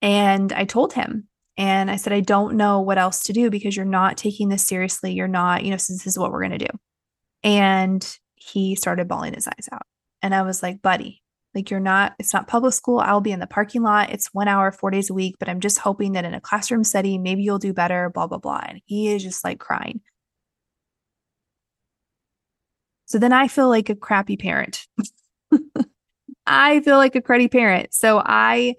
and 0.00 0.52
i 0.52 0.64
told 0.64 0.92
him 0.92 1.28
and 1.56 1.90
i 1.90 1.96
said 1.96 2.12
i 2.12 2.20
don't 2.20 2.56
know 2.56 2.80
what 2.80 2.98
else 2.98 3.24
to 3.24 3.32
do 3.32 3.50
because 3.50 3.76
you're 3.76 3.84
not 3.84 4.16
taking 4.16 4.48
this 4.48 4.64
seriously 4.64 5.12
you're 5.12 5.28
not 5.28 5.64
you 5.64 5.70
know 5.70 5.76
since 5.76 6.04
this 6.04 6.12
is 6.12 6.18
what 6.18 6.30
we're 6.30 6.46
going 6.46 6.58
to 6.58 6.66
do 6.66 6.78
and 7.42 8.18
he 8.36 8.74
started 8.74 9.08
bawling 9.08 9.34
his 9.34 9.48
eyes 9.48 9.68
out 9.72 9.86
and 10.22 10.34
i 10.34 10.42
was 10.42 10.62
like 10.62 10.80
buddy 10.80 11.22
like 11.54 11.70
you're 11.70 11.80
not, 11.80 12.14
it's 12.18 12.34
not 12.34 12.48
public 12.48 12.74
school. 12.74 12.98
I'll 12.98 13.20
be 13.20 13.32
in 13.32 13.38
the 13.38 13.46
parking 13.46 13.82
lot. 13.82 14.10
It's 14.10 14.34
one 14.34 14.48
hour, 14.48 14.72
four 14.72 14.90
days 14.90 15.08
a 15.08 15.14
week, 15.14 15.36
but 15.38 15.48
I'm 15.48 15.60
just 15.60 15.78
hoping 15.78 16.12
that 16.12 16.24
in 16.24 16.34
a 16.34 16.40
classroom 16.40 16.84
setting, 16.84 17.22
maybe 17.22 17.42
you'll 17.42 17.58
do 17.58 17.72
better, 17.72 18.10
blah, 18.10 18.26
blah, 18.26 18.38
blah. 18.38 18.62
And 18.66 18.80
he 18.86 19.08
is 19.08 19.22
just 19.22 19.44
like 19.44 19.60
crying. 19.60 20.00
So 23.06 23.18
then 23.18 23.32
I 23.32 23.48
feel 23.48 23.68
like 23.68 23.90
a 23.90 23.94
crappy 23.94 24.36
parent. 24.36 24.86
I 26.46 26.80
feel 26.80 26.96
like 26.96 27.14
a 27.14 27.22
cruddy 27.22 27.50
parent. 27.50 27.94
So 27.94 28.22
I 28.24 28.76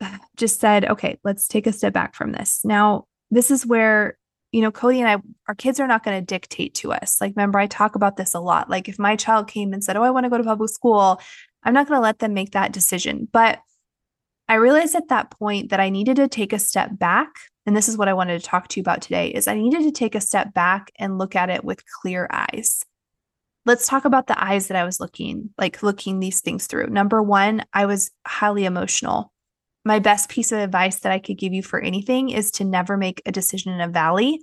just 0.36 0.60
said, 0.60 0.84
okay, 0.86 1.18
let's 1.24 1.48
take 1.48 1.66
a 1.66 1.72
step 1.72 1.92
back 1.92 2.14
from 2.14 2.32
this. 2.32 2.60
Now, 2.64 3.04
this 3.30 3.50
is 3.50 3.66
where, 3.66 4.18
you 4.52 4.62
know, 4.62 4.70
Cody 4.70 5.00
and 5.00 5.08
I, 5.08 5.16
our 5.48 5.54
kids 5.54 5.80
are 5.80 5.86
not 5.86 6.04
going 6.04 6.18
to 6.18 6.24
dictate 6.24 6.74
to 6.76 6.92
us. 6.92 7.20
Like, 7.20 7.32
remember, 7.36 7.58
I 7.58 7.66
talk 7.66 7.94
about 7.94 8.16
this 8.16 8.34
a 8.34 8.40
lot. 8.40 8.70
Like, 8.70 8.88
if 8.88 8.98
my 8.98 9.16
child 9.16 9.48
came 9.48 9.72
and 9.72 9.82
said, 9.82 9.96
Oh, 9.96 10.02
I 10.02 10.10
want 10.10 10.24
to 10.24 10.30
go 10.30 10.38
to 10.38 10.44
public 10.44 10.70
school, 10.70 11.20
I'm 11.64 11.74
not 11.74 11.88
going 11.88 11.98
to 11.98 12.02
let 12.02 12.20
them 12.20 12.34
make 12.34 12.52
that 12.52 12.72
decision. 12.72 13.28
But 13.30 13.58
I 14.48 14.54
realized 14.54 14.94
at 14.94 15.08
that 15.08 15.30
point 15.30 15.70
that 15.70 15.80
I 15.80 15.90
needed 15.90 16.16
to 16.16 16.28
take 16.28 16.52
a 16.52 16.58
step 16.58 16.96
back. 16.98 17.28
And 17.66 17.76
this 17.76 17.88
is 17.88 17.96
what 17.96 18.08
I 18.08 18.12
wanted 18.12 18.40
to 18.40 18.46
talk 18.46 18.68
to 18.68 18.80
you 18.80 18.82
about 18.82 19.02
today 19.02 19.28
is 19.28 19.48
I 19.48 19.54
needed 19.54 19.82
to 19.82 19.90
take 19.90 20.14
a 20.14 20.20
step 20.20 20.54
back 20.54 20.92
and 21.00 21.18
look 21.18 21.34
at 21.34 21.50
it 21.50 21.64
with 21.64 21.82
clear 22.00 22.28
eyes. 22.30 22.84
Let's 23.66 23.88
talk 23.88 24.04
about 24.04 24.28
the 24.28 24.42
eyes 24.42 24.68
that 24.68 24.76
I 24.76 24.84
was 24.84 25.00
looking, 25.00 25.50
like 25.58 25.82
looking 25.82 26.20
these 26.20 26.40
things 26.40 26.66
through. 26.66 26.86
Number 26.86 27.22
one, 27.22 27.64
I 27.72 27.86
was 27.86 28.12
highly 28.26 28.64
emotional. 28.64 29.32
My 29.84 29.98
best 29.98 30.28
piece 30.28 30.52
of 30.52 30.58
advice 30.58 31.00
that 31.00 31.12
I 31.12 31.18
could 31.18 31.36
give 31.36 31.52
you 31.52 31.62
for 31.62 31.80
anything 31.80 32.30
is 32.30 32.52
to 32.52 32.64
never 32.64 32.96
make 32.96 33.20
a 33.26 33.32
decision 33.32 33.72
in 33.72 33.80
a 33.80 33.88
valley. 33.88 34.40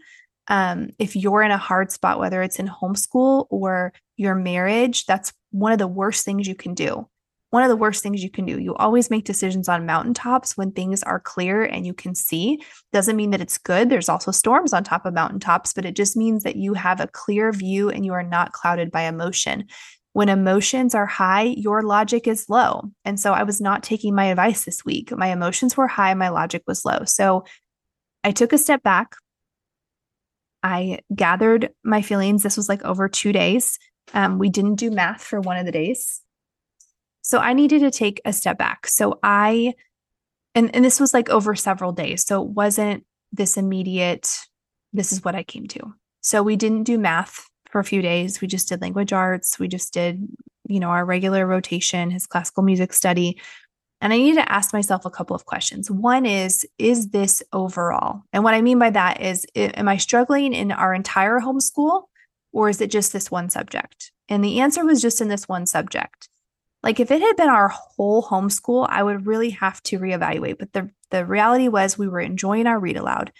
Um, 0.49 0.89
if 0.99 1.15
you're 1.15 1.41
in 1.41 1.51
a 1.51 1.57
hard 1.57 1.91
spot, 1.91 2.19
whether 2.19 2.41
it's 2.41 2.59
in 2.59 2.67
homeschool 2.67 3.47
or 3.49 3.93
your 4.17 4.35
marriage, 4.35 5.05
that's 5.05 5.31
one 5.51 5.71
of 5.71 5.79
the 5.79 5.87
worst 5.87 6.25
things 6.25 6.47
you 6.47 6.55
can 6.55 6.73
do 6.73 7.07
one 7.53 7.61
of 7.61 7.69
the 7.69 7.75
worst 7.75 8.01
things 8.01 8.23
you 8.23 8.31
can 8.31 8.45
do. 8.45 8.59
You 8.59 8.73
always 8.73 9.11
make 9.11 9.25
decisions 9.25 9.69
on 9.69 9.85
mountaintops 9.85 10.57
when 10.57 10.71
things 10.71 11.03
are 11.03 11.19
clear 11.19 11.63
and 11.63 11.85
you 11.85 11.93
can 11.93 12.15
see. 12.15 12.63
Doesn't 12.91 13.15
mean 13.15 13.29
that 13.29 13.41
it's 13.41 13.59
good. 13.59 13.91
There's 13.91 14.09
also 14.09 14.31
storms 14.31 14.73
on 14.73 14.83
top 14.83 15.05
of 15.05 15.13
mountaintops, 15.13 15.71
but 15.71 15.85
it 15.85 15.95
just 15.95 16.17
means 16.17 16.41
that 16.45 16.55
you 16.55 16.73
have 16.73 16.99
a 16.99 17.05
clear 17.05 17.51
view 17.51 17.91
and 17.91 18.03
you 18.03 18.13
are 18.13 18.23
not 18.23 18.53
clouded 18.53 18.89
by 18.89 19.03
emotion. 19.03 19.67
When 20.13 20.29
emotions 20.29 20.95
are 20.95 21.05
high, 21.05 21.43
your 21.43 21.83
logic 21.83 22.27
is 22.27 22.49
low. 22.49 22.89
And 23.05 23.19
so 23.19 23.33
I 23.33 23.43
was 23.43 23.61
not 23.61 23.83
taking 23.83 24.15
my 24.15 24.25
advice 24.25 24.65
this 24.65 24.83
week. 24.83 25.15
My 25.15 25.27
emotions 25.27 25.77
were 25.77 25.87
high, 25.87 26.15
my 26.15 26.29
logic 26.29 26.63
was 26.65 26.83
low. 26.83 27.03
So 27.05 27.45
I 28.23 28.31
took 28.31 28.51
a 28.53 28.57
step 28.57 28.81
back. 28.81 29.13
I 30.63 31.01
gathered 31.13 31.69
my 31.83 32.01
feelings. 32.01 32.41
This 32.41 32.57
was 32.57 32.67
like 32.67 32.83
over 32.83 33.07
two 33.07 33.31
days. 33.31 33.77
Um, 34.15 34.39
we 34.39 34.49
didn't 34.49 34.77
do 34.77 34.89
math 34.89 35.21
for 35.21 35.39
one 35.39 35.57
of 35.57 35.67
the 35.67 35.71
days. 35.71 36.22
So 37.23 37.39
I 37.39 37.53
needed 37.53 37.79
to 37.79 37.91
take 37.91 38.21
a 38.25 38.33
step 38.33 38.57
back. 38.57 38.85
So 38.85 39.19
I, 39.23 39.73
and, 40.53 40.73
and 40.75 40.85
this 40.85 40.99
was 40.99 41.13
like 41.13 41.29
over 41.29 41.55
several 41.55 41.91
days. 41.93 42.25
So 42.25 42.43
it 42.43 42.49
wasn't 42.49 43.05
this 43.31 43.57
immediate, 43.57 44.29
this 44.91 45.11
is 45.11 45.23
what 45.23 45.33
I 45.33 45.43
came 45.43 45.65
to. 45.67 45.95
So 46.21 46.43
we 46.43 46.55
didn't 46.55 46.83
do 46.83 46.99
math 46.99 47.49
for 47.71 47.79
a 47.79 47.83
few 47.83 48.01
days. 48.01 48.39
We 48.39 48.47
just 48.47 48.69
did 48.69 48.81
language 48.81 49.13
arts. 49.13 49.57
We 49.57 49.67
just 49.67 49.93
did, 49.93 50.27
you 50.67 50.79
know, 50.79 50.89
our 50.89 51.05
regular 51.05 51.47
rotation, 51.47 52.11
his 52.11 52.27
classical 52.27 52.61
music 52.61 52.93
study. 52.93 53.41
And 53.99 54.11
I 54.11 54.17
needed 54.17 54.41
to 54.41 54.51
ask 54.51 54.73
myself 54.73 55.05
a 55.05 55.09
couple 55.09 55.35
of 55.35 55.45
questions. 55.45 55.89
One 55.89 56.25
is, 56.25 56.67
is 56.77 57.09
this 57.09 57.41
overall? 57.53 58.23
And 58.33 58.43
what 58.43 58.53
I 58.53 58.61
mean 58.61 58.77
by 58.77 58.89
that 58.89 59.21
is, 59.21 59.45
am 59.55 59.87
I 59.87 59.95
struggling 59.95 60.53
in 60.53 60.73
our 60.73 60.93
entire 60.93 61.39
homeschool 61.39 62.03
or 62.51 62.69
is 62.69 62.81
it 62.81 62.91
just 62.91 63.13
this 63.13 63.31
one 63.31 63.49
subject? 63.49 64.11
And 64.27 64.43
the 64.43 64.59
answer 64.59 64.85
was 64.85 65.01
just 65.01 65.21
in 65.21 65.29
this 65.29 65.47
one 65.47 65.65
subject. 65.65 66.27
Like 66.83 66.99
if 66.99 67.11
it 67.11 67.21
had 67.21 67.37
been 67.37 67.49
our 67.49 67.69
whole 67.69 68.21
homeschool, 68.21 68.85
I 68.89 69.01
would 69.01 69.25
really 69.25 69.51
have 69.51 69.81
to 69.83 69.99
reevaluate. 69.99 70.59
But 70.59 70.73
the 70.73 70.89
the 71.09 71.25
reality 71.25 71.67
was 71.67 71.97
we 71.97 72.07
were 72.07 72.19
enjoying 72.19 72.67
our 72.67 72.79
read 72.79 72.97
aloud. 72.97 73.31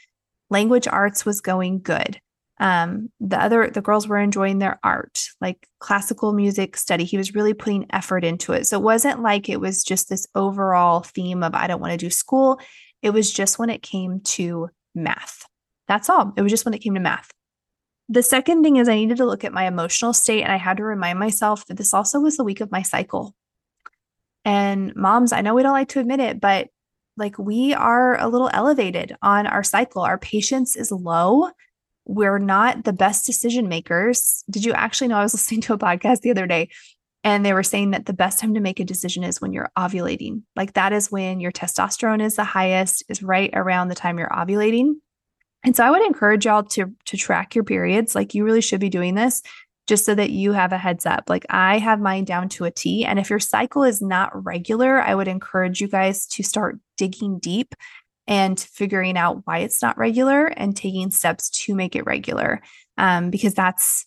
Language 0.50 0.88
arts 0.88 1.25
was 1.25 1.41
going 1.41 1.81
good. 1.81 2.19
Um, 2.59 3.12
the 3.19 3.41
other 3.41 3.69
the 3.69 3.81
girls 3.81 4.07
were 4.07 4.19
enjoying 4.19 4.59
their 4.59 4.79
art, 4.83 5.27
like 5.41 5.67
classical 5.79 6.31
music 6.33 6.77
study. 6.77 7.03
He 7.03 7.17
was 7.17 7.35
really 7.35 7.53
putting 7.53 7.88
effort 7.91 8.23
into 8.23 8.53
it. 8.53 8.67
So 8.67 8.79
it 8.79 8.83
wasn't 8.83 9.21
like 9.21 9.50
it 9.50 9.59
was 9.59 9.83
just 9.83 10.07
this 10.07 10.27
overall 10.35 11.01
theme 11.01 11.43
of 11.43 11.55
I 11.55 11.67
don't 11.67 11.81
want 11.81 11.91
to 11.91 11.97
do 11.97 12.09
school. 12.09 12.59
It 13.01 13.09
was 13.09 13.33
just 13.33 13.59
when 13.59 13.69
it 13.69 13.81
came 13.81 14.21
to 14.21 14.69
math. 14.95 15.45
That's 15.88 16.09
all. 16.09 16.31
It 16.38 16.41
was 16.41 16.51
just 16.51 16.63
when 16.63 16.73
it 16.73 16.79
came 16.79 16.93
to 16.93 17.01
math. 17.01 17.31
The 18.10 18.24
second 18.24 18.63
thing 18.63 18.75
is 18.77 18.89
I 18.89 18.95
needed 18.95 19.17
to 19.17 19.25
look 19.25 19.43
at 19.43 19.53
my 19.53 19.65
emotional 19.65 20.13
state 20.13 20.43
and 20.43 20.51
I 20.51 20.57
had 20.57 20.77
to 20.77 20.83
remind 20.83 21.19
myself 21.19 21.65
that 21.67 21.77
this 21.77 21.93
also 21.93 22.19
was 22.19 22.38
the 22.38 22.43
week 22.43 22.62
of 22.62 22.72
my 22.72 22.81
cycle. 22.81 23.36
And 24.45 24.95
moms, 24.95 25.31
I 25.31 25.41
know 25.41 25.55
we 25.55 25.63
don't 25.63 25.72
like 25.72 25.89
to 25.89 26.00
admit 26.00 26.19
it, 26.19 26.41
but 26.41 26.67
like 27.15 27.38
we 27.38 27.74
are 27.74 28.19
a 28.19 28.27
little 28.27 28.50
elevated 28.51 29.15
on 29.22 29.48
our 29.48 29.63
cycle. 29.63 30.01
Our 30.01 30.17
patience 30.17 30.75
is 30.75 30.91
low. 30.91 31.50
We're 32.05 32.39
not 32.39 32.83
the 32.83 32.91
best 32.91 33.25
decision 33.25 33.69
makers. 33.69 34.43
Did 34.50 34.65
you 34.65 34.74
actually 34.74 35.07
know 35.07 35.17
I 35.17 35.24
was 35.24 35.33
listening 35.36 35.62
to 35.62 35.74
a 35.74 35.77
podcast 35.77 36.22
the 36.22 36.31
other 36.31 36.48
day 36.48 36.69
and 37.24 37.45
they 37.45 37.53
were 37.53 37.63
saying 37.63 37.91
that 37.91 38.05
the 38.05 38.13
best 38.13 38.39
time 38.39 38.53
to 38.53 38.60
make 38.60 38.79
a 38.79 38.86
decision 38.86 39.24
is 39.24 39.39
when 39.39 39.53
you're 39.53 39.72
ovulating. 39.77 40.43
Like 40.55 40.74
that 40.74 40.91
is 40.91 41.12
when 41.12 41.39
your 41.39 41.53
testosterone 41.53 42.22
is 42.22 42.36
the 42.36 42.43
highest, 42.43 43.03
is 43.07 43.24
right 43.24 43.50
around 43.53 43.88
the 43.88 43.95
time 43.95 44.19
you're 44.19 44.27
ovulating. 44.27 44.95
And 45.63 45.75
so 45.75 45.84
I 45.84 45.91
would 45.91 46.05
encourage 46.05 46.46
y'all 46.46 46.63
to 46.63 46.93
to 47.05 47.17
track 47.17 47.55
your 47.55 47.63
periods. 47.63 48.15
Like 48.15 48.34
you 48.34 48.43
really 48.43 48.62
should 48.62 48.82
be 48.82 48.89
doing 48.89 49.15
this 49.15 49.41
just 49.88 50.05
so 50.05 50.15
that 50.15 50.29
you 50.29 50.53
have 50.53 50.72
a 50.72 50.77
heads 50.77 51.05
up. 51.05 51.25
Like 51.29 51.46
I 51.50 51.77
have 51.77 52.00
mine 52.00 52.25
down 52.25 52.50
to 52.50 52.65
a 52.65 52.72
T. 52.72 53.05
And 53.05 53.20
if 53.20 53.29
your 53.29 53.39
cycle 53.39 53.84
is 53.84 54.01
not 54.01 54.46
regular, 54.46 55.01
I 55.01 55.15
would 55.15 55.27
encourage 55.27 55.82
you 55.82 55.88
guys 55.88 56.25
to 56.27 56.43
start 56.43 56.79
digging 56.98 57.39
deep 57.39 57.75
and 58.25 58.60
figuring 58.60 59.17
out 59.17 59.41
why 59.46 59.60
it's 59.60 59.82
not 59.82 59.98
regular 59.98 60.48
and 60.48 60.75
taking 60.75 61.12
steps 61.12 61.50
to 61.50 61.75
make 61.75 61.96
it 61.96 62.05
regular. 62.05 62.62
Um, 62.98 63.29
because 63.29 63.53
that's 63.53 64.05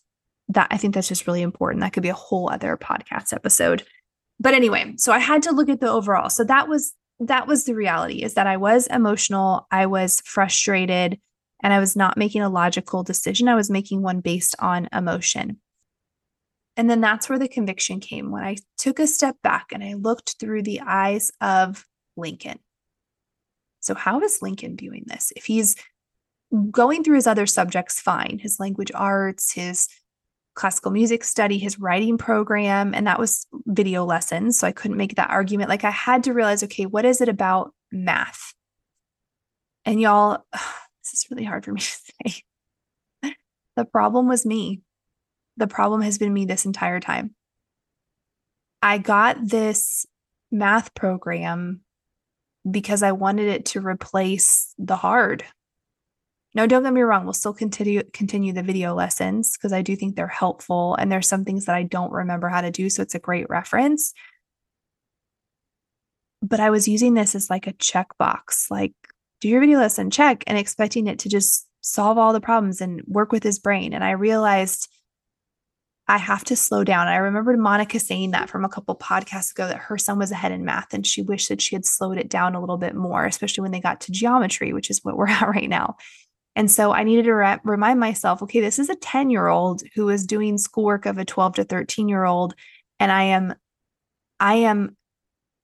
that 0.48 0.68
I 0.70 0.76
think 0.76 0.94
that's 0.94 1.08
just 1.08 1.26
really 1.26 1.42
important. 1.42 1.82
That 1.82 1.92
could 1.92 2.02
be 2.02 2.08
a 2.08 2.14
whole 2.14 2.50
other 2.50 2.76
podcast 2.76 3.32
episode. 3.32 3.82
But 4.38 4.54
anyway, 4.54 4.94
so 4.96 5.12
I 5.12 5.18
had 5.18 5.42
to 5.44 5.52
look 5.52 5.68
at 5.68 5.80
the 5.80 5.90
overall. 5.90 6.30
So 6.30 6.44
that 6.44 6.68
was 6.68 6.94
that 7.20 7.46
was 7.46 7.64
the 7.64 7.74
reality 7.74 8.22
is 8.22 8.34
that 8.34 8.46
I 8.46 8.56
was 8.56 8.86
emotional, 8.88 9.66
I 9.70 9.86
was 9.86 10.20
frustrated, 10.24 11.18
and 11.62 11.72
I 11.72 11.78
was 11.78 11.96
not 11.96 12.16
making 12.16 12.42
a 12.42 12.48
logical 12.48 13.02
decision. 13.02 13.48
I 13.48 13.54
was 13.54 13.70
making 13.70 14.02
one 14.02 14.20
based 14.20 14.54
on 14.58 14.88
emotion. 14.92 15.60
And 16.76 16.90
then 16.90 17.00
that's 17.00 17.28
where 17.28 17.38
the 17.38 17.48
conviction 17.48 18.00
came 18.00 18.30
when 18.30 18.44
I 18.44 18.56
took 18.76 18.98
a 18.98 19.06
step 19.06 19.36
back 19.42 19.68
and 19.72 19.82
I 19.82 19.94
looked 19.94 20.36
through 20.38 20.62
the 20.62 20.82
eyes 20.82 21.32
of 21.40 21.86
Lincoln. 22.16 22.58
So, 23.80 23.94
how 23.94 24.20
is 24.20 24.42
Lincoln 24.42 24.76
viewing 24.76 25.04
this? 25.06 25.32
If 25.36 25.46
he's 25.46 25.76
going 26.70 27.02
through 27.02 27.16
his 27.16 27.26
other 27.26 27.46
subjects, 27.46 28.00
fine, 28.00 28.38
his 28.40 28.60
language 28.60 28.92
arts, 28.94 29.52
his 29.52 29.88
classical 30.54 30.90
music 30.90 31.22
study, 31.22 31.58
his 31.58 31.78
writing 31.78 32.18
program, 32.18 32.94
and 32.94 33.06
that 33.06 33.18
was 33.18 33.46
video 33.66 34.04
lessons. 34.04 34.58
So 34.58 34.66
I 34.66 34.72
couldn't 34.72 34.96
make 34.96 35.14
that 35.14 35.30
argument. 35.30 35.70
Like 35.70 35.84
I 35.84 35.90
had 35.90 36.24
to 36.24 36.32
realize, 36.32 36.62
okay, 36.64 36.86
what 36.86 37.04
is 37.04 37.20
it 37.20 37.28
about 37.28 37.72
math? 37.92 38.54
And 39.84 40.00
y'all, 40.00 40.44
this 41.12 41.24
is 41.24 41.30
really 41.30 41.44
hard 41.44 41.64
for 41.64 41.72
me 41.72 41.80
to 42.22 42.32
say. 42.32 42.42
the 43.76 43.84
problem 43.84 44.28
was 44.28 44.44
me. 44.44 44.80
The 45.56 45.66
problem 45.66 46.02
has 46.02 46.18
been 46.18 46.32
me 46.32 46.44
this 46.44 46.66
entire 46.66 47.00
time. 47.00 47.34
I 48.82 48.98
got 48.98 49.38
this 49.42 50.06
math 50.50 50.94
program 50.94 51.80
because 52.68 53.02
I 53.02 53.12
wanted 53.12 53.48
it 53.48 53.66
to 53.66 53.80
replace 53.80 54.74
the 54.78 54.96
hard. 54.96 55.44
No, 56.54 56.66
don't 56.66 56.82
get 56.82 56.92
me 56.92 57.02
wrong, 57.02 57.24
we'll 57.24 57.34
still 57.34 57.52
continue 57.52 58.02
continue 58.12 58.52
the 58.52 58.62
video 58.62 58.94
lessons 58.94 59.56
because 59.56 59.72
I 59.72 59.82
do 59.82 59.94
think 59.94 60.16
they're 60.16 60.26
helpful 60.26 60.94
and 60.94 61.12
there's 61.12 61.28
some 61.28 61.44
things 61.44 61.66
that 61.66 61.76
I 61.76 61.82
don't 61.82 62.12
remember 62.12 62.48
how 62.48 62.62
to 62.62 62.70
do 62.70 62.88
so 62.88 63.02
it's 63.02 63.14
a 63.14 63.18
great 63.18 63.48
reference. 63.50 64.14
But 66.42 66.60
I 66.60 66.70
was 66.70 66.88
using 66.88 67.14
this 67.14 67.34
as 67.34 67.50
like 67.50 67.66
a 67.66 67.72
checkbox 67.74 68.70
like 68.70 68.94
do 69.40 69.48
your 69.48 69.60
video 69.60 69.78
lesson, 69.78 70.10
check, 70.10 70.44
and 70.46 70.56
expecting 70.58 71.06
it 71.06 71.18
to 71.20 71.28
just 71.28 71.66
solve 71.80 72.18
all 72.18 72.32
the 72.32 72.40
problems 72.40 72.80
and 72.80 73.02
work 73.06 73.32
with 73.32 73.42
his 73.42 73.58
brain. 73.58 73.92
And 73.92 74.02
I 74.02 74.12
realized 74.12 74.88
I 76.08 76.18
have 76.18 76.44
to 76.44 76.56
slow 76.56 76.84
down. 76.84 77.08
I 77.08 77.16
remembered 77.16 77.58
Monica 77.58 77.98
saying 77.98 78.30
that 78.30 78.48
from 78.48 78.64
a 78.64 78.68
couple 78.68 78.94
podcasts 78.94 79.50
ago 79.50 79.66
that 79.66 79.78
her 79.78 79.98
son 79.98 80.18
was 80.18 80.30
ahead 80.30 80.52
in 80.52 80.64
math 80.64 80.94
and 80.94 81.06
she 81.06 81.22
wished 81.22 81.48
that 81.48 81.60
she 81.60 81.74
had 81.74 81.84
slowed 81.84 82.16
it 82.16 82.28
down 82.28 82.54
a 82.54 82.60
little 82.60 82.76
bit 82.76 82.94
more, 82.94 83.26
especially 83.26 83.62
when 83.62 83.72
they 83.72 83.80
got 83.80 84.00
to 84.02 84.12
geometry, 84.12 84.72
which 84.72 84.88
is 84.88 85.00
what 85.02 85.16
we're 85.16 85.28
at 85.28 85.48
right 85.48 85.68
now. 85.68 85.96
And 86.54 86.70
so 86.70 86.92
I 86.92 87.02
needed 87.02 87.24
to 87.24 87.34
re- 87.34 87.58
remind 87.64 88.00
myself 88.00 88.40
okay, 88.42 88.60
this 88.60 88.78
is 88.78 88.88
a 88.88 88.96
10 88.96 89.30
year 89.30 89.48
old 89.48 89.82
who 89.94 90.08
is 90.08 90.26
doing 90.26 90.58
schoolwork 90.58 91.06
of 91.06 91.18
a 91.18 91.24
12 91.24 91.56
to 91.56 91.64
13 91.64 92.08
year 92.08 92.24
old. 92.24 92.54
And 92.98 93.10
I 93.10 93.24
am, 93.24 93.54
I 94.38 94.54
am 94.56 94.96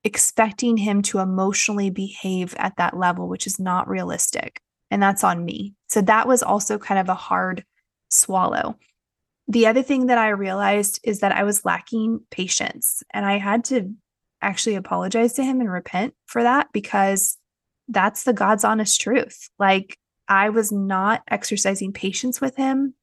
expecting 0.05 0.77
him 0.77 1.03
to 1.03 1.19
emotionally 1.19 1.91
behave 1.91 2.55
at 2.59 2.77
that 2.77 2.97
level, 2.97 3.29
which 3.29 3.47
is 3.47 3.59
not 3.59 3.89
realistic. 3.89 4.61
And 4.91 5.03
that's 5.03 5.25
on 5.25 5.45
me. 5.45 5.75
So 5.89 6.03
that 6.03 6.27
was 6.27 6.43
also 6.43 6.79
kind 6.79 7.01
of 7.01 7.09
a 7.09 7.15
hard 7.15 7.65
swallow. 8.11 8.77
The 9.49 9.67
other 9.67 9.83
thing 9.83 10.07
that 10.07 10.19
I 10.19 10.29
realized 10.29 11.01
is 11.03 11.21
that 11.21 11.33
I 11.33 11.45
was 11.45 11.65
lacking 11.65 12.21
patience. 12.31 13.03
And 13.11 13.25
I 13.25 13.39
had 13.39 13.65
to 13.67 13.93
actually 14.41 14.75
apologize 14.75 15.35
to 15.35 15.45
him 15.45 15.61
and 15.61 15.71
repent 15.71 16.15
for 16.27 16.43
that 16.43 16.69
because 16.73 17.39
that's 17.89 18.25
the 18.25 18.33
God's 18.33 18.65
honest 18.65 19.01
truth. 19.01 19.49
Like, 19.59 19.99
I 20.29 20.51
was 20.51 20.73
not 20.73 21.23
exercising 21.29 21.93
patience 21.93 22.41
with 22.41 22.57
him. 22.57 22.95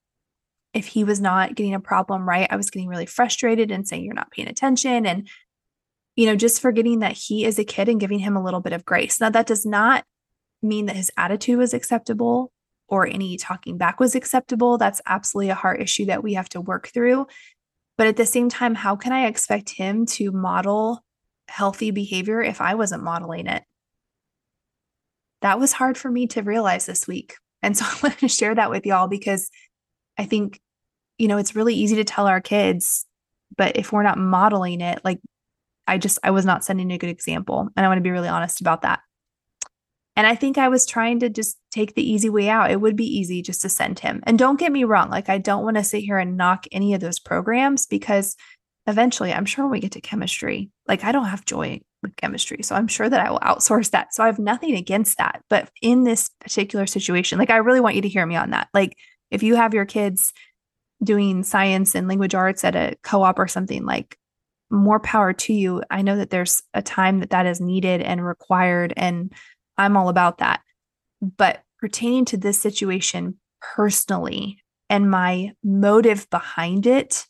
If 0.74 0.88
he 0.88 1.03
was 1.03 1.20
not 1.20 1.56
getting 1.56 1.74
a 1.74 1.79
problem 1.79 2.27
right, 2.27 2.48
I 2.50 2.56
was 2.56 2.70
getting 2.70 2.88
really 2.88 3.06
frustrated 3.06 3.72
and 3.72 3.88
saying, 3.88 4.03
You're 4.03 4.13
not 4.13 4.32
paying 4.32 4.48
attention. 4.48 5.06
And 5.06 5.27
you 6.19 6.25
know, 6.25 6.35
just 6.35 6.59
forgetting 6.59 6.99
that 6.99 7.13
he 7.13 7.45
is 7.45 7.57
a 7.57 7.63
kid 7.63 7.88
and 7.88 7.97
giving 7.97 8.19
him 8.19 8.35
a 8.35 8.43
little 8.43 8.59
bit 8.59 8.73
of 8.73 8.83
grace. 8.83 9.21
Now, 9.21 9.29
that 9.29 9.47
does 9.47 9.65
not 9.65 10.03
mean 10.61 10.88
that 10.88 10.97
his 10.97 11.09
attitude 11.15 11.57
was 11.57 11.73
acceptable 11.73 12.51
or 12.89 13.07
any 13.07 13.38
talking 13.38 13.77
back 13.77 14.01
was 14.01 14.15
acceptable. 14.15 14.77
That's 14.77 14.99
absolutely 15.05 15.51
a 15.51 15.55
heart 15.55 15.81
issue 15.81 16.07
that 16.07 16.21
we 16.21 16.33
have 16.33 16.49
to 16.49 16.59
work 16.59 16.89
through. 16.89 17.27
But 17.97 18.07
at 18.07 18.17
the 18.17 18.25
same 18.25 18.49
time, 18.49 18.75
how 18.75 18.97
can 18.97 19.13
I 19.13 19.27
expect 19.27 19.69
him 19.69 20.05
to 20.07 20.33
model 20.33 21.05
healthy 21.47 21.91
behavior 21.91 22.41
if 22.41 22.59
I 22.59 22.75
wasn't 22.75 23.03
modeling 23.05 23.47
it? 23.47 23.63
That 25.39 25.57
was 25.57 25.71
hard 25.71 25.97
for 25.97 26.11
me 26.11 26.27
to 26.27 26.41
realize 26.41 26.85
this 26.85 27.07
week. 27.07 27.35
And 27.61 27.77
so 27.77 27.85
I 27.88 27.97
wanted 28.03 28.19
to 28.19 28.27
share 28.27 28.55
that 28.55 28.69
with 28.69 28.85
y'all 28.85 29.07
because 29.07 29.49
I 30.17 30.25
think, 30.25 30.59
you 31.17 31.29
know, 31.29 31.38
it's 31.38 31.55
really 31.55 31.75
easy 31.75 31.95
to 31.95 32.03
tell 32.03 32.27
our 32.27 32.41
kids, 32.41 33.05
but 33.55 33.77
if 33.77 33.93
we're 33.93 34.03
not 34.03 34.17
modeling 34.17 34.81
it, 34.81 34.99
like 35.05 35.19
I 35.89 35.98
just, 35.98 36.19
I 36.24 36.31
was 36.31 36.46
not 36.46 36.63
setting 36.63 36.91
a 36.91 36.98
good 36.98 37.10
example. 37.10 37.69
And 37.75 37.86
I 37.86 37.89
want 37.89 37.98
to 37.98 38.03
be 38.03 38.12
really 38.12 38.27
honest 38.27 38.62
about 38.62 38.84
that. 38.84 39.01
And 40.15 40.27
I 40.27 40.36
think 40.36 40.58
I 40.58 40.67
was 40.67 40.86
trying 40.86 41.22
to 41.22 41.29
just 41.29 41.58
take 41.72 41.96
the 41.96 42.10
easy 42.10 42.29
way 42.29 42.50
out. 42.50 42.72
It 42.72 42.81
would 42.81 42.98
be 42.98 43.05
easy 43.05 43.41
just 43.41 43.62
to 43.62 43.69
send 43.69 44.00
him. 44.00 44.22
And 44.24 44.38
don't 44.38 44.60
get 44.60 44.72
me 44.72 44.84
wrong, 44.84 45.10
like 45.10 45.29
I 45.29 45.38
don't 45.38 45.63
want 45.63 45.77
to 45.77 45.84
sit 45.84 46.03
here 46.03 46.17
and 46.17 46.36
knock 46.36 46.65
any 46.74 46.93
of 46.93 47.00
those 47.00 47.19
programs 47.19 47.86
because 47.86 48.36
eventually 48.86 49.31
I'm 49.31 49.46
sure 49.46 49.63
when 49.63 49.72
we 49.72 49.79
get 49.79 49.93
to 49.93 50.01
chemistry, 50.01 50.72
like 50.88 51.05
I 51.05 51.13
don't 51.13 51.29
have 51.29 51.46
joy 51.46 51.79
with 52.03 52.15
chemistry. 52.17 52.63
So 52.63 52.75
I'm 52.75 52.88
sure 52.88 53.08
that 53.08 53.25
I 53.25 53.31
will 53.31 53.39
outsource 53.39 53.91
that. 53.91 54.13
So 54.13 54.24
I 54.24 54.25
have 54.25 54.39
nothing 54.39 54.75
against 54.75 55.17
that. 55.19 55.41
But 55.50 55.72
in 55.81 56.03
this 56.03 56.29
particular 56.41 56.86
situation, 56.86 57.39
like 57.39 57.50
I 57.50 57.58
really 57.58 57.79
want 57.79 57.96
you 57.96 58.01
to 58.01 58.10
hear 58.10 58.25
me 58.25 58.36
on 58.36 58.50
that. 58.50 58.67
Like 58.74 58.98
if 59.31 59.41
you 59.41 59.55
have 59.55 59.74
your 59.74 59.86
kids 59.86 60.34
doing 61.01 61.43
science 61.43 61.96
and 61.96 62.10
language 62.10 62.36
arts 62.36 62.65
at 62.65 62.75
a 62.75 62.98
co-op 63.03 63.39
or 63.39 63.48
something 63.48 63.86
like 63.86 64.17
more 64.69 64.99
power 64.99 65.33
to 65.33 65.53
you. 65.53 65.83
I 65.89 66.01
know 66.01 66.17
that 66.17 66.29
there's 66.29 66.61
a 66.73 66.81
time 66.81 67.19
that 67.19 67.31
that 67.31 67.45
is 67.45 67.59
needed 67.59 68.01
and 68.01 68.25
required 68.25 68.93
and 68.95 69.33
I'm 69.77 69.97
all 69.97 70.09
about 70.09 70.39
that. 70.39 70.61
But 71.21 71.63
pertaining 71.79 72.25
to 72.25 72.38
this 72.38 72.59
situation 72.59 73.38
personally 73.61 74.61
and 74.89 75.09
my 75.09 75.53
motive 75.63 76.29
behind 76.29 76.85
it, 76.85 77.25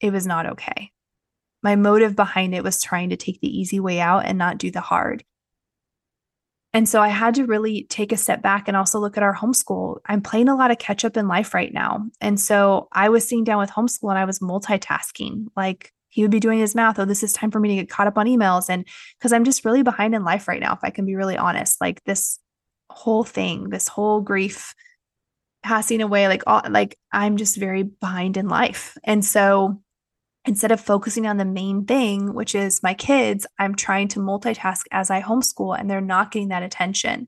it 0.00 0.12
was 0.12 0.26
not 0.26 0.46
okay. 0.46 0.90
My 1.62 1.76
motive 1.76 2.14
behind 2.14 2.54
it 2.54 2.62
was 2.62 2.82
trying 2.82 3.10
to 3.10 3.16
take 3.16 3.40
the 3.40 3.48
easy 3.48 3.80
way 3.80 4.00
out 4.00 4.26
and 4.26 4.36
not 4.36 4.58
do 4.58 4.70
the 4.70 4.80
hard. 4.80 5.24
And 6.74 6.88
so 6.88 7.00
I 7.00 7.08
had 7.08 7.36
to 7.36 7.46
really 7.46 7.86
take 7.88 8.10
a 8.10 8.16
step 8.16 8.42
back 8.42 8.66
and 8.66 8.76
also 8.76 8.98
look 8.98 9.16
at 9.16 9.22
our 9.22 9.34
homeschool. 9.34 10.00
I'm 10.06 10.20
playing 10.20 10.48
a 10.48 10.56
lot 10.56 10.72
of 10.72 10.78
catch 10.78 11.04
up 11.04 11.16
in 11.16 11.28
life 11.28 11.54
right 11.54 11.72
now. 11.72 12.04
And 12.20 12.38
so 12.38 12.88
I 12.92 13.08
was 13.08 13.26
sitting 13.26 13.44
down 13.44 13.60
with 13.60 13.70
homeschool 13.70 14.10
and 14.10 14.18
I 14.18 14.24
was 14.24 14.40
multitasking. 14.40 15.46
Like 15.56 15.93
he 16.14 16.22
would 16.22 16.30
be 16.30 16.38
doing 16.38 16.60
his 16.60 16.76
math. 16.76 17.00
Oh, 17.00 17.04
this 17.04 17.24
is 17.24 17.32
time 17.32 17.50
for 17.50 17.58
me 17.58 17.70
to 17.70 17.74
get 17.74 17.90
caught 17.90 18.06
up 18.06 18.16
on 18.16 18.26
emails. 18.26 18.68
And 18.68 18.86
because 19.18 19.32
I'm 19.32 19.42
just 19.42 19.64
really 19.64 19.82
behind 19.82 20.14
in 20.14 20.22
life 20.22 20.46
right 20.46 20.60
now, 20.60 20.72
if 20.72 20.78
I 20.84 20.90
can 20.90 21.04
be 21.06 21.16
really 21.16 21.36
honest, 21.36 21.80
like 21.80 22.04
this 22.04 22.38
whole 22.88 23.24
thing, 23.24 23.68
this 23.70 23.88
whole 23.88 24.20
grief 24.20 24.76
passing 25.64 26.00
away, 26.00 26.28
like 26.28 26.44
all 26.46 26.62
like 26.70 26.96
I'm 27.12 27.36
just 27.36 27.56
very 27.56 27.82
behind 27.82 28.36
in 28.36 28.46
life. 28.46 28.96
And 29.02 29.24
so 29.24 29.82
instead 30.44 30.70
of 30.70 30.80
focusing 30.80 31.26
on 31.26 31.36
the 31.36 31.44
main 31.44 31.84
thing, 31.84 32.32
which 32.32 32.54
is 32.54 32.80
my 32.80 32.94
kids, 32.94 33.44
I'm 33.58 33.74
trying 33.74 34.06
to 34.08 34.20
multitask 34.20 34.82
as 34.92 35.10
I 35.10 35.20
homeschool 35.20 35.76
and 35.76 35.90
they're 35.90 36.00
not 36.00 36.30
getting 36.30 36.50
that 36.50 36.62
attention. 36.62 37.26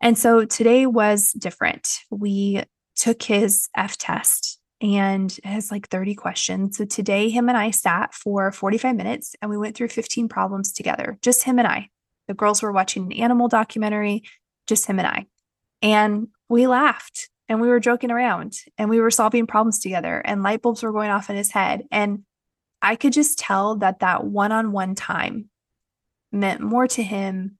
And 0.00 0.18
so 0.18 0.44
today 0.44 0.86
was 0.86 1.32
different. 1.34 2.00
We 2.10 2.64
took 2.96 3.22
his 3.22 3.68
F 3.76 3.96
test 3.96 4.58
and 4.82 5.34
has 5.44 5.70
like 5.70 5.88
30 5.88 6.14
questions. 6.14 6.76
So 6.76 6.84
today, 6.84 7.30
him 7.30 7.48
and 7.48 7.56
I 7.56 7.70
sat 7.70 8.12
for 8.12 8.52
45 8.52 8.96
minutes 8.96 9.34
and 9.40 9.50
we 9.50 9.56
went 9.56 9.76
through 9.76 9.88
15 9.88 10.28
problems 10.28 10.72
together, 10.72 11.18
just 11.22 11.44
him 11.44 11.58
and 11.58 11.68
I. 11.68 11.88
The 12.28 12.34
girls 12.34 12.62
were 12.62 12.72
watching 12.72 13.04
an 13.04 13.12
animal 13.12 13.48
documentary, 13.48 14.24
just 14.66 14.86
him 14.86 14.98
and 14.98 15.06
I. 15.06 15.26
And 15.80 16.28
we 16.48 16.66
laughed 16.66 17.30
and 17.48 17.60
we 17.60 17.68
were 17.68 17.80
joking 17.80 18.10
around 18.10 18.56
and 18.78 18.88
we 18.88 19.00
were 19.00 19.10
solving 19.10 19.46
problems 19.46 19.78
together 19.78 20.22
and 20.24 20.42
light 20.42 20.62
bulbs 20.62 20.82
were 20.82 20.92
going 20.92 21.10
off 21.10 21.30
in 21.30 21.36
his 21.36 21.50
head 21.50 21.82
and 21.90 22.24
i 22.80 22.96
could 22.96 23.12
just 23.12 23.38
tell 23.38 23.76
that 23.76 24.00
that 24.00 24.24
one-on-one 24.24 24.94
time 24.94 25.48
meant 26.30 26.60
more 26.60 26.86
to 26.86 27.02
him 27.02 27.58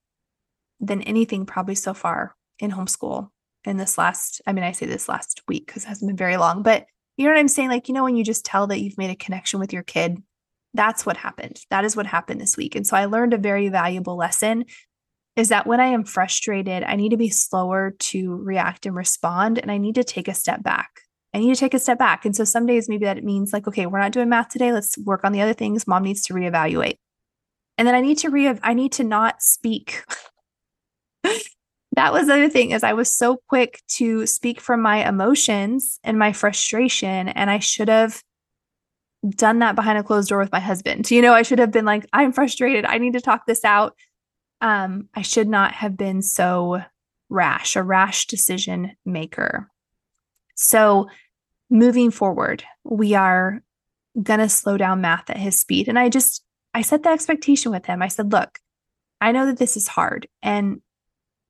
than 0.81 1.03
anything 1.03 1.47
probably 1.47 1.75
so 1.75 1.93
far 1.95 2.35
in 2.59 2.71
homeschool 2.71 3.29
in 3.65 3.77
this 3.77 3.99
last 3.99 4.41
i 4.47 4.53
mean 4.53 4.65
i 4.65 4.73
say 4.73 4.87
this 4.87 5.09
last 5.09 5.43
week 5.49 5.67
because 5.67 5.85
it 5.85 5.89
hasn't 5.89 6.09
been 6.09 6.17
very 6.17 6.37
long 6.37 6.63
but 6.63 6.87
you 7.17 7.25
know 7.25 7.33
what 7.33 7.41
i'm 7.41 7.49
saying 7.49 7.69
like 7.69 7.89
you 7.89 7.95
know 7.95 8.05
when 8.05 8.17
you 8.17 8.25
just 8.25 8.45
tell 8.45 8.67
that 8.67 8.81
you've 8.81 8.99
made 8.99 9.11
a 9.11 9.17
connection 9.17 9.61
with 9.61 9.73
your 9.73 9.83
kid 9.83 10.23
that's 10.75 11.05
what 11.05 11.17
happened 11.17 11.61
that 11.71 11.85
is 11.85 11.97
what 11.97 12.07
happened 12.07 12.41
this 12.41 12.57
week 12.57 12.75
and 12.75 12.87
so 12.87 12.97
i 12.97 13.05
learned 13.05 13.35
a 13.35 13.39
very 13.39 13.69
valuable 13.69 14.17
lesson 14.17 14.65
is 15.37 15.49
that 15.49 15.67
when 15.67 15.81
I 15.81 15.87
am 15.87 16.05
frustrated, 16.05 16.83
I 16.83 16.97
need 16.97 17.11
to 17.11 17.17
be 17.17 17.31
slower 17.31 17.95
to 17.99 18.37
react 18.37 18.87
and 18.87 18.95
respond, 18.95 19.59
and 19.59 19.71
I 19.71 19.79
need 19.79 19.95
to 19.95 20.05
take 20.05 20.29
a 20.29 20.35
step 20.35 20.63
back. 20.63 20.91
I 21.35 21.39
need 21.39 21.55
to 21.55 21.59
take 21.59 21.73
a 21.73 21.79
step 21.79 21.99
back. 21.99 22.27
And 22.27 22.37
so 22.37 22.45
some 22.45 22.67
days 22.67 22.89
maybe 22.89 23.07
that 23.07 23.25
means 23.25 23.53
like, 23.53 23.67
okay, 23.67 23.87
we're 23.87 24.01
not 24.01 24.13
doing 24.13 24.29
math 24.29 24.51
today. 24.51 24.71
Let's 24.71 24.99
work 24.99 25.25
on 25.25 25.33
the 25.33 25.41
other 25.41 25.55
things. 25.55 25.87
Mom 25.87 26.03
needs 26.03 26.23
to 26.27 26.35
reevaluate. 26.35 26.99
And 27.79 27.89
then 27.89 27.95
I 27.95 28.03
need 28.03 28.19
to 28.19 28.29
re 28.29 28.53
I 28.63 28.75
need 28.75 28.93
to 28.93 29.05
not 29.05 29.41
speak. 29.41 30.05
that 31.93 32.13
was 32.13 32.27
the 32.27 32.35
other 32.35 32.49
thing 32.49 32.71
is 32.71 32.83
I 32.83 32.95
was 32.95 33.15
so 33.15 33.39
quick 33.49 33.83
to 33.97 34.27
speak 34.27 34.61
from 34.61 34.81
my 34.81 35.07
emotions 35.07 35.99
and 36.03 36.19
my 36.19 36.33
frustration. 36.33 37.29
And 37.29 37.51
I 37.51 37.59
should 37.59 37.89
have 37.89 38.23
done 39.29 39.61
that 39.61 39.77
behind 39.77 39.99
a 39.99 40.03
closed 40.03 40.29
door 40.29 40.39
with 40.39 40.53
my 40.53 40.61
husband. 40.61 41.11
You 41.11 41.23
know, 41.23 41.35
I 41.35 41.43
should 41.43 41.59
have 41.59 41.71
been 41.71 41.85
like, 41.85 42.07
I'm 42.13 42.33
frustrated. 42.33 42.85
I 42.85 42.99
need 42.99 43.13
to 43.13 43.21
talk 43.21 43.47
this 43.47 43.65
out 43.65 43.95
um, 44.63 45.09
I 45.13 45.23
should 45.23 45.49
not 45.49 45.73
have 45.73 45.97
been 45.97 46.23
so 46.23 46.83
rash, 47.29 47.77
a 47.77 47.83
rash 47.83 48.27
decision 48.27 48.93
maker. 49.05 49.69
So, 50.55 51.09
moving 51.69 52.11
forward, 52.11 52.63
we 52.85 53.15
are 53.15 53.63
going 54.23 54.39
to 54.39 54.49
slow 54.49 54.77
down 54.77 55.01
math 55.01 55.29
at 55.31 55.37
his 55.37 55.59
speed. 55.59 55.89
And 55.89 55.99
I 55.99 56.09
just, 56.09 56.45
I 56.73 56.83
set 56.83 57.03
the 57.03 57.09
expectation 57.09 57.73
with 57.73 57.87
him. 57.87 58.03
I 58.03 58.09
said, 58.09 58.31
look, 58.31 58.61
I 59.21 59.33
know 59.33 59.47
that 59.47 59.59
this 59.59 59.77
is 59.77 59.89
hard. 59.89 60.29
And 60.43 60.81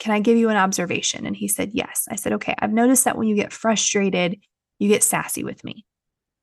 can 0.02 0.12
I 0.12 0.18
give 0.18 0.36
you 0.36 0.48
an 0.48 0.56
observation? 0.56 1.26
And 1.26 1.36
he 1.36 1.46
said, 1.46 1.70
yes. 1.74 2.08
I 2.10 2.16
said, 2.16 2.32
okay, 2.32 2.56
I've 2.58 2.72
noticed 2.72 3.04
that 3.04 3.16
when 3.16 3.28
you 3.28 3.36
get 3.36 3.52
frustrated, 3.52 4.36
you 4.80 4.88
get 4.88 5.04
sassy 5.04 5.44
with 5.44 5.62
me. 5.62 5.86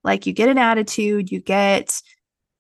Like 0.02 0.26
you 0.26 0.32
get 0.32 0.48
an 0.48 0.58
attitude, 0.58 1.30
you 1.30 1.42
get, 1.42 2.02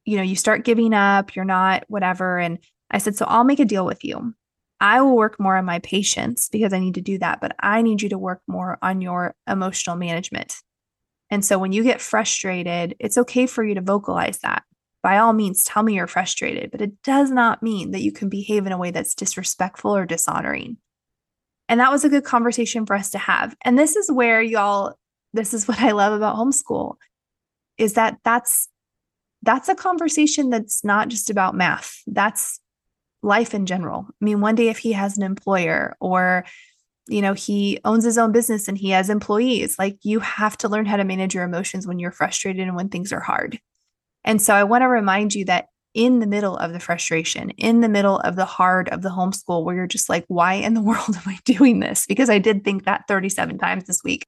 you 0.03 0.17
know, 0.17 0.23
you 0.23 0.35
start 0.35 0.65
giving 0.65 0.93
up, 0.93 1.37
you're 1.37 1.45
not 1.45 1.85
whatever. 1.87 2.37
And 2.37 2.59
I 2.91 2.97
said, 2.97 3.15
So 3.15 3.23
I'll 3.23 3.45
make 3.45 3.61
a 3.61 3.65
deal 3.65 3.85
with 3.85 4.03
you. 4.03 4.33
I 4.81 4.99
will 4.99 5.15
work 5.15 5.39
more 5.39 5.55
on 5.55 5.63
my 5.63 5.79
patience 5.79 6.49
because 6.49 6.73
I 6.73 6.79
need 6.79 6.95
to 6.95 7.01
do 7.01 7.17
that, 7.19 7.39
but 7.39 7.55
I 7.61 7.81
need 7.81 8.01
you 8.01 8.09
to 8.09 8.17
work 8.17 8.41
more 8.45 8.77
on 8.81 8.99
your 8.99 9.35
emotional 9.47 9.95
management. 9.95 10.57
And 11.29 11.45
so 11.45 11.57
when 11.57 11.71
you 11.71 11.81
get 11.81 12.01
frustrated, 12.01 12.97
it's 12.99 13.17
okay 13.17 13.45
for 13.45 13.63
you 13.63 13.75
to 13.75 13.81
vocalize 13.81 14.39
that. 14.39 14.63
By 15.01 15.19
all 15.19 15.31
means, 15.31 15.63
tell 15.63 15.81
me 15.81 15.93
you're 15.95 16.07
frustrated, 16.07 16.71
but 16.71 16.81
it 16.81 17.01
does 17.03 17.31
not 17.31 17.63
mean 17.63 17.91
that 17.91 18.01
you 18.01 18.11
can 18.11 18.27
behave 18.27 18.65
in 18.65 18.73
a 18.73 18.77
way 18.77 18.91
that's 18.91 19.15
disrespectful 19.15 19.95
or 19.95 20.05
dishonoring. 20.05 20.75
And 21.69 21.79
that 21.79 21.91
was 21.91 22.03
a 22.03 22.09
good 22.09 22.25
conversation 22.25 22.85
for 22.85 22.95
us 22.95 23.11
to 23.11 23.17
have. 23.17 23.55
And 23.63 23.79
this 23.79 23.95
is 23.95 24.11
where 24.11 24.41
y'all, 24.41 24.95
this 25.33 25.53
is 25.53 25.67
what 25.67 25.79
I 25.79 25.91
love 25.91 26.11
about 26.11 26.35
homeschool 26.35 26.95
is 27.77 27.93
that 27.93 28.17
that's 28.25 28.67
that's 29.41 29.69
a 29.69 29.75
conversation 29.75 30.49
that's 30.49 30.83
not 30.83 31.07
just 31.07 31.29
about 31.29 31.55
math. 31.55 32.01
That's 32.05 32.59
life 33.21 33.53
in 33.53 33.65
general. 33.65 34.05
I 34.09 34.25
mean, 34.25 34.41
one 34.41 34.55
day 34.55 34.67
if 34.67 34.79
he 34.79 34.91
has 34.91 35.17
an 35.17 35.23
employer 35.23 35.95
or 36.01 36.43
you 37.07 37.23
know, 37.23 37.33
he 37.33 37.79
owns 37.85 38.03
his 38.03 38.19
own 38.19 38.31
business 38.31 38.67
and 38.67 38.77
he 38.77 38.91
has 38.91 39.09
employees, 39.09 39.79
like 39.79 39.97
you 40.03 40.19
have 40.19 40.55
to 40.57 40.69
learn 40.69 40.85
how 40.85 40.95
to 40.95 41.03
manage 41.03 41.33
your 41.33 41.43
emotions 41.43 41.87
when 41.87 41.97
you're 41.97 42.11
frustrated 42.11 42.67
and 42.67 42.75
when 42.75 42.89
things 42.89 43.11
are 43.11 43.19
hard. 43.19 43.59
And 44.23 44.39
so 44.39 44.53
I 44.53 44.63
want 44.63 44.83
to 44.83 44.87
remind 44.87 45.33
you 45.33 45.45
that 45.45 45.69
in 45.99 46.19
the 46.19 46.27
middle 46.27 46.55
of 46.55 46.71
the 46.71 46.79
frustration, 46.79 47.49
in 47.57 47.81
the 47.81 47.89
middle 47.89 48.19
of 48.19 48.37
the 48.37 48.45
hard 48.45 48.87
of 48.87 49.01
the 49.01 49.09
homeschool, 49.09 49.65
where 49.65 49.75
you're 49.75 49.85
just 49.85 50.07
like, 50.07 50.23
why 50.29 50.53
in 50.53 50.73
the 50.73 50.81
world 50.89 51.09
am 51.09 51.23
I 51.25 51.37
doing 51.43 51.81
this? 51.81 52.05
Because 52.05 52.29
I 52.29 52.39
did 52.39 52.63
think 52.63 52.85
that 52.85 53.03
37 53.09 53.57
times 53.57 53.83
this 53.83 54.01
week. 54.01 54.25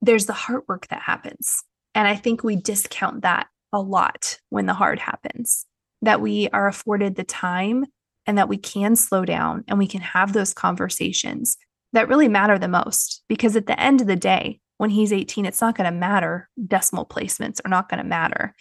There's 0.00 0.26
the 0.26 0.32
hard 0.32 0.62
work 0.66 0.88
that 0.88 1.02
happens. 1.02 1.62
And 1.94 2.08
I 2.08 2.16
think 2.16 2.42
we 2.42 2.56
discount 2.56 3.22
that 3.22 3.46
a 3.72 3.80
lot 3.80 4.40
when 4.50 4.66
the 4.66 4.74
hard 4.74 4.98
happens 4.98 5.66
that 6.02 6.20
we 6.20 6.48
are 6.48 6.66
afforded 6.66 7.14
the 7.14 7.22
time 7.22 7.84
and 8.26 8.36
that 8.36 8.48
we 8.48 8.56
can 8.56 8.96
slow 8.96 9.24
down 9.24 9.62
and 9.68 9.78
we 9.78 9.86
can 9.86 10.00
have 10.00 10.32
those 10.32 10.52
conversations 10.52 11.56
that 11.92 12.08
really 12.08 12.26
matter 12.26 12.58
the 12.58 12.66
most. 12.66 13.22
Because 13.28 13.54
at 13.54 13.68
the 13.68 13.78
end 13.78 14.00
of 14.00 14.08
the 14.08 14.16
day, 14.16 14.58
when 14.78 14.90
he's 14.90 15.12
18, 15.12 15.46
it's 15.46 15.60
not 15.60 15.76
going 15.76 15.88
to 15.88 15.96
matter. 15.96 16.48
Decimal 16.66 17.06
placements 17.06 17.60
are 17.64 17.68
not 17.68 17.88
going 17.88 18.02
to 18.02 18.08
matter. 18.08 18.52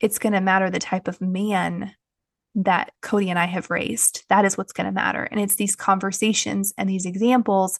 It's 0.00 0.18
going 0.18 0.32
to 0.32 0.40
matter 0.40 0.70
the 0.70 0.78
type 0.78 1.08
of 1.08 1.20
man 1.20 1.92
that 2.54 2.92
Cody 3.02 3.30
and 3.30 3.38
I 3.38 3.46
have 3.46 3.70
raised. 3.70 4.24
That 4.28 4.44
is 4.44 4.56
what's 4.56 4.72
going 4.72 4.86
to 4.86 4.92
matter. 4.92 5.22
And 5.24 5.40
it's 5.40 5.56
these 5.56 5.76
conversations 5.76 6.72
and 6.76 6.88
these 6.88 7.06
examples 7.06 7.78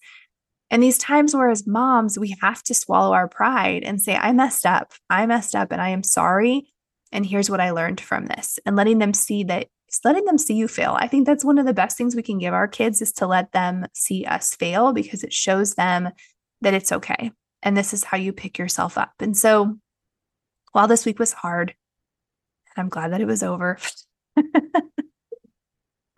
and 0.70 0.82
these 0.82 0.98
times 0.98 1.34
where, 1.34 1.48
as 1.48 1.66
moms, 1.66 2.18
we 2.18 2.36
have 2.42 2.62
to 2.64 2.74
swallow 2.74 3.14
our 3.14 3.28
pride 3.28 3.84
and 3.84 4.00
say, 4.00 4.14
I 4.14 4.32
messed 4.32 4.66
up. 4.66 4.92
I 5.08 5.24
messed 5.26 5.54
up 5.54 5.72
and 5.72 5.80
I 5.80 5.90
am 5.90 6.02
sorry. 6.02 6.68
And 7.10 7.24
here's 7.24 7.48
what 7.48 7.60
I 7.60 7.70
learned 7.70 8.02
from 8.02 8.26
this, 8.26 8.58
and 8.66 8.76
letting 8.76 8.98
them 8.98 9.14
see 9.14 9.44
that, 9.44 9.68
letting 10.04 10.26
them 10.26 10.36
see 10.36 10.54
you 10.54 10.68
fail. 10.68 10.94
I 11.00 11.08
think 11.08 11.24
that's 11.24 11.44
one 11.44 11.58
of 11.58 11.64
the 11.64 11.72
best 11.72 11.96
things 11.96 12.14
we 12.14 12.22
can 12.22 12.38
give 12.38 12.52
our 12.52 12.68
kids 12.68 13.00
is 13.00 13.12
to 13.14 13.26
let 13.26 13.52
them 13.52 13.86
see 13.94 14.26
us 14.26 14.54
fail 14.54 14.92
because 14.92 15.24
it 15.24 15.32
shows 15.32 15.74
them 15.74 16.10
that 16.60 16.74
it's 16.74 16.92
okay. 16.92 17.32
And 17.62 17.74
this 17.74 17.94
is 17.94 18.04
how 18.04 18.18
you 18.18 18.34
pick 18.34 18.58
yourself 18.58 18.98
up. 18.98 19.14
And 19.20 19.34
so 19.34 19.78
while 20.72 20.86
this 20.86 21.06
week 21.06 21.18
was 21.18 21.32
hard, 21.32 21.74
I'm 22.78 22.88
glad 22.88 23.12
that 23.12 23.20
it 23.20 23.26
was 23.26 23.42
over. 23.42 23.78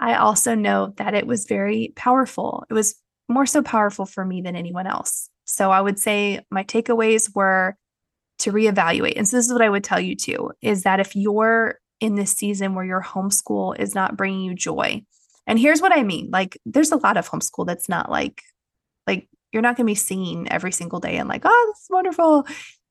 I 0.00 0.14
also 0.14 0.54
know 0.54 0.94
that 0.96 1.14
it 1.14 1.26
was 1.26 1.46
very 1.46 1.92
powerful. 1.96 2.64
It 2.70 2.74
was 2.74 2.94
more 3.28 3.46
so 3.46 3.62
powerful 3.62 4.06
for 4.06 4.24
me 4.24 4.40
than 4.40 4.56
anyone 4.56 4.86
else. 4.86 5.28
So 5.44 5.70
I 5.70 5.80
would 5.80 5.98
say 5.98 6.40
my 6.50 6.64
takeaways 6.64 7.34
were 7.34 7.76
to 8.40 8.52
reevaluate. 8.52 9.14
And 9.16 9.28
so 9.28 9.36
this 9.36 9.46
is 9.46 9.52
what 9.52 9.62
I 9.62 9.68
would 9.68 9.84
tell 9.84 10.00
you 10.00 10.16
too 10.16 10.52
is 10.62 10.84
that 10.84 11.00
if 11.00 11.14
you're 11.14 11.78
in 12.00 12.14
this 12.14 12.32
season 12.32 12.74
where 12.74 12.84
your 12.84 13.02
homeschool 13.02 13.78
is 13.78 13.94
not 13.94 14.16
bringing 14.16 14.40
you 14.40 14.54
joy, 14.54 15.02
and 15.46 15.58
here's 15.58 15.82
what 15.82 15.96
I 15.96 16.02
mean 16.02 16.30
like, 16.30 16.58
there's 16.64 16.92
a 16.92 16.96
lot 16.96 17.16
of 17.16 17.28
homeschool 17.28 17.66
that's 17.66 17.88
not 17.88 18.10
like, 18.10 18.42
like, 19.06 19.28
you're 19.52 19.62
not 19.62 19.76
going 19.76 19.86
to 19.86 19.90
be 19.90 19.96
singing 19.96 20.50
every 20.50 20.72
single 20.72 21.00
day 21.00 21.16
and 21.16 21.28
like, 21.28 21.42
oh, 21.44 21.72
this 21.72 21.82
is 21.82 21.88
wonderful. 21.90 22.46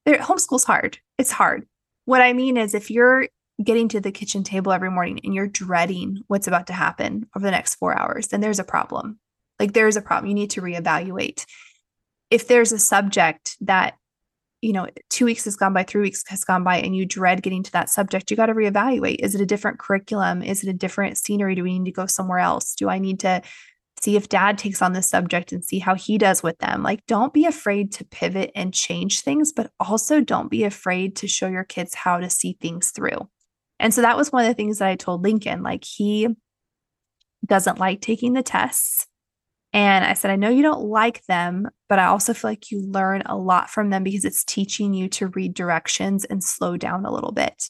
Homeschool's 0.06 0.66
hard. 0.66 0.98
It's 1.18 1.32
hard. 1.32 1.66
What 2.06 2.22
I 2.22 2.34
mean 2.34 2.58
is, 2.58 2.74
if 2.74 2.92
you're 2.92 3.28
getting 3.64 3.90
to 3.90 4.00
the 4.00 4.12
kitchen 4.12 4.44
table 4.44 4.72
every 4.72 4.90
morning 4.90 5.20
and 5.24 5.34
you're 5.34 5.48
dreading 5.48 6.24
what's 6.28 6.48
about 6.48 6.68
to 6.68 6.74
happen 6.74 7.28
over 7.36 7.46
the 7.46 7.52
next 7.52 7.76
four 7.76 7.98
hours, 7.98 8.28
then 8.28 8.42
there's 8.42 8.60
a 8.60 8.64
problem. 8.64 9.20
Like, 9.60 9.74
there's 9.74 9.98
a 9.98 10.02
problem. 10.02 10.30
You 10.30 10.36
need 10.36 10.52
to 10.52 10.62
reevaluate. 10.62 11.46
If 12.30 12.48
there's 12.48 12.72
a 12.72 12.80
subject 12.80 13.58
that 13.62 13.96
you 14.62 14.74
know, 14.74 14.88
two 15.10 15.26
weeks 15.26 15.46
has 15.46 15.56
gone 15.56 15.74
by, 15.74 15.84
three 15.84 16.02
weeks 16.02 16.24
has 16.28 16.44
gone 16.44 16.64
by, 16.64 16.78
and 16.78 16.96
you 16.96 17.06
dread 17.06 17.42
getting 17.42 17.64
to 17.64 17.72
that 17.72 17.90
subject, 17.90 18.30
you 18.30 18.38
got 18.38 18.48
to 18.48 18.54
reevaluate. 18.54 19.18
Is 19.20 19.36
it 19.36 19.42
a 19.42 19.46
different 19.46 19.80
curriculum? 19.80 20.44
Is 20.44 20.64
it 20.64 20.70
a 20.70 20.74
different 20.74 21.18
scenery? 21.18 21.56
Do 21.56 21.64
we 21.64 21.80
need 21.80 21.90
to 21.90 21.96
go 21.96 22.06
somewhere 22.06 22.40
else? 22.40 22.76
Do 22.76 22.90
I 22.90 23.00
need 23.00 23.22
to 23.22 23.42
see 24.02 24.16
if 24.16 24.30
dad 24.30 24.58
takes 24.58 24.82
on 24.82 24.94
this 24.94 25.10
subject 25.10 25.52
and 25.52 25.64
see 25.64 25.80
how 25.80 25.96
he 25.96 26.18
does 26.18 26.44
with 26.44 26.58
them? 26.60 26.84
Like, 26.84 27.06
don't 27.06 27.34
be 27.34 27.46
afraid 27.46 27.94
to 27.94 28.06
pivot 28.06 28.52
and 28.54 28.74
change 28.74 29.22
things, 29.22 29.54
but 29.54 29.72
also 29.80 30.20
don't 30.22 30.52
be 30.52 30.66
afraid 30.66 31.16
to 31.18 31.28
show 31.28 31.48
your 31.48 31.64
kids 31.64 31.96
how 31.96 32.20
to 32.20 32.30
see 32.30 32.58
things 32.60 32.92
through. 32.92 33.30
And 33.80 33.94
so 33.94 34.02
that 34.02 34.18
was 34.18 34.32
one 34.32 34.44
of 34.44 34.50
the 34.50 34.54
things 34.54 34.80
that 34.80 34.90
I 34.90 34.96
told 34.96 35.24
Lincoln. 35.24 35.64
Like, 35.64 35.84
he 35.86 36.28
doesn't 37.46 37.80
like 37.80 38.02
taking 38.02 38.34
the 38.34 38.44
tests. 38.44 39.08
And 39.72 40.04
I 40.04 40.14
said, 40.14 40.32
I 40.32 40.36
know 40.36 40.50
you 40.50 40.64
don't 40.64 40.86
like 40.86 41.24
them, 41.26 41.68
but 41.88 42.00
I 42.00 42.06
also 42.06 42.34
feel 42.34 42.52
like 42.52 42.72
you 42.72 42.82
learn 42.82 43.22
a 43.26 43.38
lot 43.38 43.70
from 43.70 43.92
them 43.92 44.04
because 44.04 44.26
it's 44.26 44.44
teaching 44.44 44.94
you 44.94 45.08
to 45.10 45.28
read 45.28 45.54
directions 45.54 46.26
and 46.26 46.44
slow 46.44 46.76
down 46.76 47.06
a 47.06 47.14
little 47.14 47.32
bit. 47.32 47.70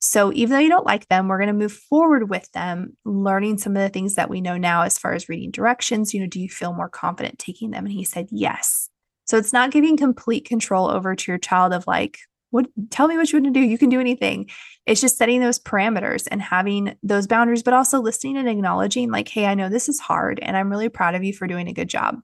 So 0.00 0.32
even 0.34 0.52
though 0.52 0.60
you 0.60 0.68
don't 0.68 0.86
like 0.86 1.08
them, 1.08 1.26
we're 1.26 1.38
going 1.38 1.48
to 1.48 1.54
move 1.54 1.72
forward 1.72 2.30
with 2.30 2.50
them, 2.52 2.96
learning 3.04 3.58
some 3.58 3.74
of 3.76 3.82
the 3.82 3.88
things 3.88 4.14
that 4.14 4.30
we 4.30 4.40
know 4.40 4.56
now 4.56 4.82
as 4.82 4.98
far 4.98 5.12
as 5.12 5.28
reading 5.28 5.50
directions. 5.50 6.14
You 6.14 6.20
know, 6.20 6.26
do 6.26 6.38
you 6.38 6.48
feel 6.48 6.72
more 6.72 6.88
confident 6.88 7.38
taking 7.38 7.70
them? 7.70 7.84
And 7.84 7.92
he 7.92 8.04
said, 8.04 8.28
yes. 8.30 8.90
So 9.24 9.38
it's 9.38 9.52
not 9.52 9.72
giving 9.72 9.96
complete 9.96 10.44
control 10.44 10.88
over 10.88 11.16
to 11.16 11.30
your 11.32 11.38
child 11.38 11.72
of 11.72 11.86
like, 11.86 12.18
what 12.50 12.66
tell 12.90 13.08
me 13.08 13.16
what 13.16 13.30
you 13.30 13.40
want 13.40 13.52
to 13.52 13.60
do. 13.60 13.66
You 13.66 13.78
can 13.78 13.90
do 13.90 14.00
anything. 14.00 14.48
It's 14.86 15.00
just 15.00 15.18
setting 15.18 15.40
those 15.40 15.58
parameters 15.58 16.26
and 16.30 16.40
having 16.40 16.96
those 17.02 17.26
boundaries, 17.26 17.62
but 17.62 17.74
also 17.74 18.00
listening 18.00 18.36
and 18.36 18.48
acknowledging, 18.48 19.10
like, 19.10 19.28
hey, 19.28 19.46
I 19.46 19.54
know 19.54 19.68
this 19.68 19.88
is 19.88 20.00
hard 20.00 20.38
and 20.40 20.56
I'm 20.56 20.70
really 20.70 20.88
proud 20.88 21.14
of 21.14 21.24
you 21.24 21.32
for 21.32 21.46
doing 21.46 21.68
a 21.68 21.74
good 21.74 21.88
job. 21.88 22.16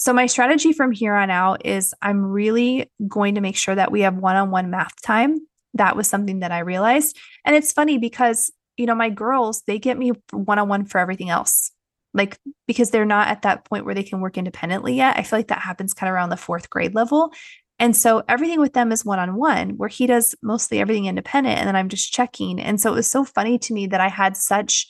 So, 0.00 0.14
my 0.14 0.26
strategy 0.26 0.72
from 0.72 0.92
here 0.92 1.14
on 1.14 1.30
out 1.30 1.66
is 1.66 1.94
I'm 2.00 2.22
really 2.22 2.90
going 3.06 3.34
to 3.34 3.42
make 3.42 3.56
sure 3.56 3.74
that 3.74 3.92
we 3.92 4.00
have 4.00 4.16
one 4.16 4.36
on 4.36 4.50
one 4.50 4.70
math 4.70 5.00
time. 5.02 5.38
That 5.74 5.94
was 5.94 6.08
something 6.08 6.40
that 6.40 6.52
I 6.52 6.60
realized. 6.60 7.18
And 7.44 7.54
it's 7.54 7.72
funny 7.72 7.98
because, 7.98 8.50
you 8.78 8.86
know, 8.86 8.94
my 8.94 9.10
girls, 9.10 9.62
they 9.66 9.78
get 9.78 9.98
me 9.98 10.12
one 10.32 10.58
on 10.58 10.68
one 10.68 10.86
for 10.86 10.98
everything 10.98 11.28
else. 11.28 11.70
Like, 12.14 12.38
because 12.66 12.90
they're 12.90 13.04
not 13.04 13.28
at 13.28 13.42
that 13.42 13.66
point 13.66 13.84
where 13.84 13.94
they 13.94 14.02
can 14.02 14.20
work 14.20 14.38
independently 14.38 14.94
yet. 14.94 15.18
I 15.18 15.22
feel 15.22 15.38
like 15.38 15.48
that 15.48 15.60
happens 15.60 15.92
kind 15.92 16.08
of 16.08 16.14
around 16.14 16.30
the 16.30 16.36
fourth 16.38 16.70
grade 16.70 16.94
level. 16.94 17.32
And 17.80 17.96
so 17.96 18.22
everything 18.28 18.60
with 18.60 18.74
them 18.74 18.92
is 18.92 19.04
one 19.04 19.18
on 19.18 19.34
one, 19.34 19.70
where 19.70 19.88
he 19.88 20.06
does 20.06 20.34
mostly 20.42 20.78
everything 20.78 21.06
independent. 21.06 21.58
And 21.58 21.66
then 21.66 21.74
I'm 21.74 21.88
just 21.88 22.12
checking. 22.12 22.60
And 22.60 22.80
so 22.80 22.92
it 22.92 22.96
was 22.96 23.10
so 23.10 23.24
funny 23.24 23.58
to 23.58 23.72
me 23.72 23.86
that 23.88 24.02
I 24.02 24.08
had 24.08 24.36
such 24.36 24.86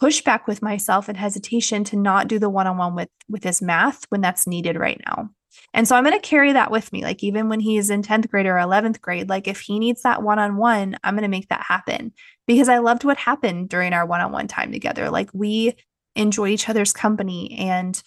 pushback 0.00 0.46
with 0.46 0.62
myself 0.62 1.08
and 1.08 1.18
hesitation 1.18 1.82
to 1.82 1.96
not 1.96 2.28
do 2.28 2.38
the 2.38 2.48
one 2.48 2.66
on 2.66 2.76
one 2.76 2.94
with 2.94 3.08
with 3.28 3.42
his 3.42 3.60
math 3.60 4.04
when 4.08 4.20
that's 4.20 4.46
needed 4.46 4.76
right 4.76 5.00
now. 5.06 5.30
And 5.74 5.88
so 5.88 5.96
I'm 5.96 6.04
going 6.04 6.18
to 6.18 6.26
carry 6.26 6.52
that 6.52 6.70
with 6.70 6.92
me. 6.92 7.02
Like, 7.02 7.24
even 7.24 7.48
when 7.48 7.60
he's 7.60 7.90
in 7.90 8.02
10th 8.02 8.30
grade 8.30 8.46
or 8.46 8.54
11th 8.54 9.00
grade, 9.00 9.28
like, 9.28 9.48
if 9.48 9.60
he 9.60 9.78
needs 9.78 10.02
that 10.02 10.22
one 10.22 10.38
on 10.38 10.56
one, 10.56 10.96
I'm 11.02 11.14
going 11.14 11.22
to 11.22 11.28
make 11.28 11.48
that 11.48 11.64
happen 11.66 12.12
because 12.46 12.68
I 12.68 12.78
loved 12.78 13.04
what 13.04 13.16
happened 13.16 13.68
during 13.68 13.92
our 13.92 14.06
one 14.06 14.20
on 14.20 14.32
one 14.32 14.48
time 14.48 14.70
together. 14.70 15.10
Like, 15.10 15.30
we 15.32 15.74
enjoy 16.14 16.48
each 16.48 16.68
other's 16.68 16.92
company 16.92 17.56
and 17.58 18.00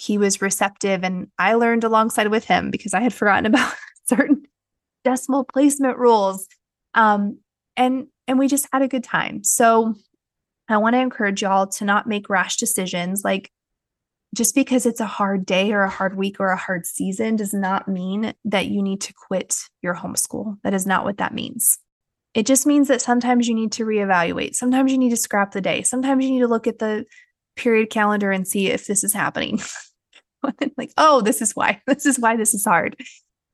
he 0.00 0.16
was 0.16 0.40
receptive 0.40 1.04
and 1.04 1.28
I 1.38 1.54
learned 1.54 1.84
alongside 1.84 2.28
with 2.28 2.46
him 2.46 2.70
because 2.70 2.94
I 2.94 3.00
had 3.00 3.12
forgotten 3.12 3.44
about 3.46 3.74
certain 4.08 4.44
decimal 5.04 5.44
placement 5.44 5.98
rules. 5.98 6.48
Um, 6.94 7.38
and 7.76 8.06
and 8.26 8.38
we 8.38 8.48
just 8.48 8.66
had 8.72 8.80
a 8.80 8.88
good 8.88 9.04
time. 9.04 9.44
So 9.44 9.94
I 10.68 10.78
want 10.78 10.94
to 10.94 11.00
encourage 11.00 11.42
y'all 11.42 11.66
to 11.66 11.84
not 11.84 12.06
make 12.06 12.30
rash 12.30 12.56
decisions. 12.56 13.22
Like 13.24 13.50
just 14.34 14.54
because 14.54 14.86
it's 14.86 15.00
a 15.00 15.06
hard 15.06 15.44
day 15.44 15.72
or 15.72 15.82
a 15.82 15.90
hard 15.90 16.16
week 16.16 16.36
or 16.40 16.48
a 16.48 16.56
hard 16.56 16.86
season 16.86 17.36
does 17.36 17.52
not 17.52 17.88
mean 17.88 18.32
that 18.44 18.68
you 18.68 18.82
need 18.82 19.02
to 19.02 19.12
quit 19.28 19.56
your 19.82 19.94
homeschool. 19.94 20.56
That 20.62 20.72
is 20.72 20.86
not 20.86 21.04
what 21.04 21.18
that 21.18 21.34
means. 21.34 21.78
It 22.32 22.46
just 22.46 22.66
means 22.66 22.88
that 22.88 23.02
sometimes 23.02 23.48
you 23.48 23.54
need 23.54 23.72
to 23.72 23.84
reevaluate. 23.84 24.54
Sometimes 24.54 24.92
you 24.92 24.98
need 24.98 25.10
to 25.10 25.16
scrap 25.16 25.50
the 25.52 25.60
day. 25.60 25.82
Sometimes 25.82 26.24
you 26.24 26.30
need 26.30 26.40
to 26.40 26.48
look 26.48 26.68
at 26.68 26.78
the 26.78 27.04
period 27.56 27.90
calendar 27.90 28.30
and 28.30 28.46
see 28.46 28.68
if 28.68 28.86
this 28.86 29.04
is 29.04 29.12
happening. 29.12 29.60
like, 30.76 30.92
oh, 30.96 31.20
this 31.20 31.42
is 31.42 31.52
why. 31.52 31.80
This 31.86 32.06
is 32.06 32.18
why 32.18 32.36
this 32.36 32.54
is 32.54 32.64
hard. 32.64 32.96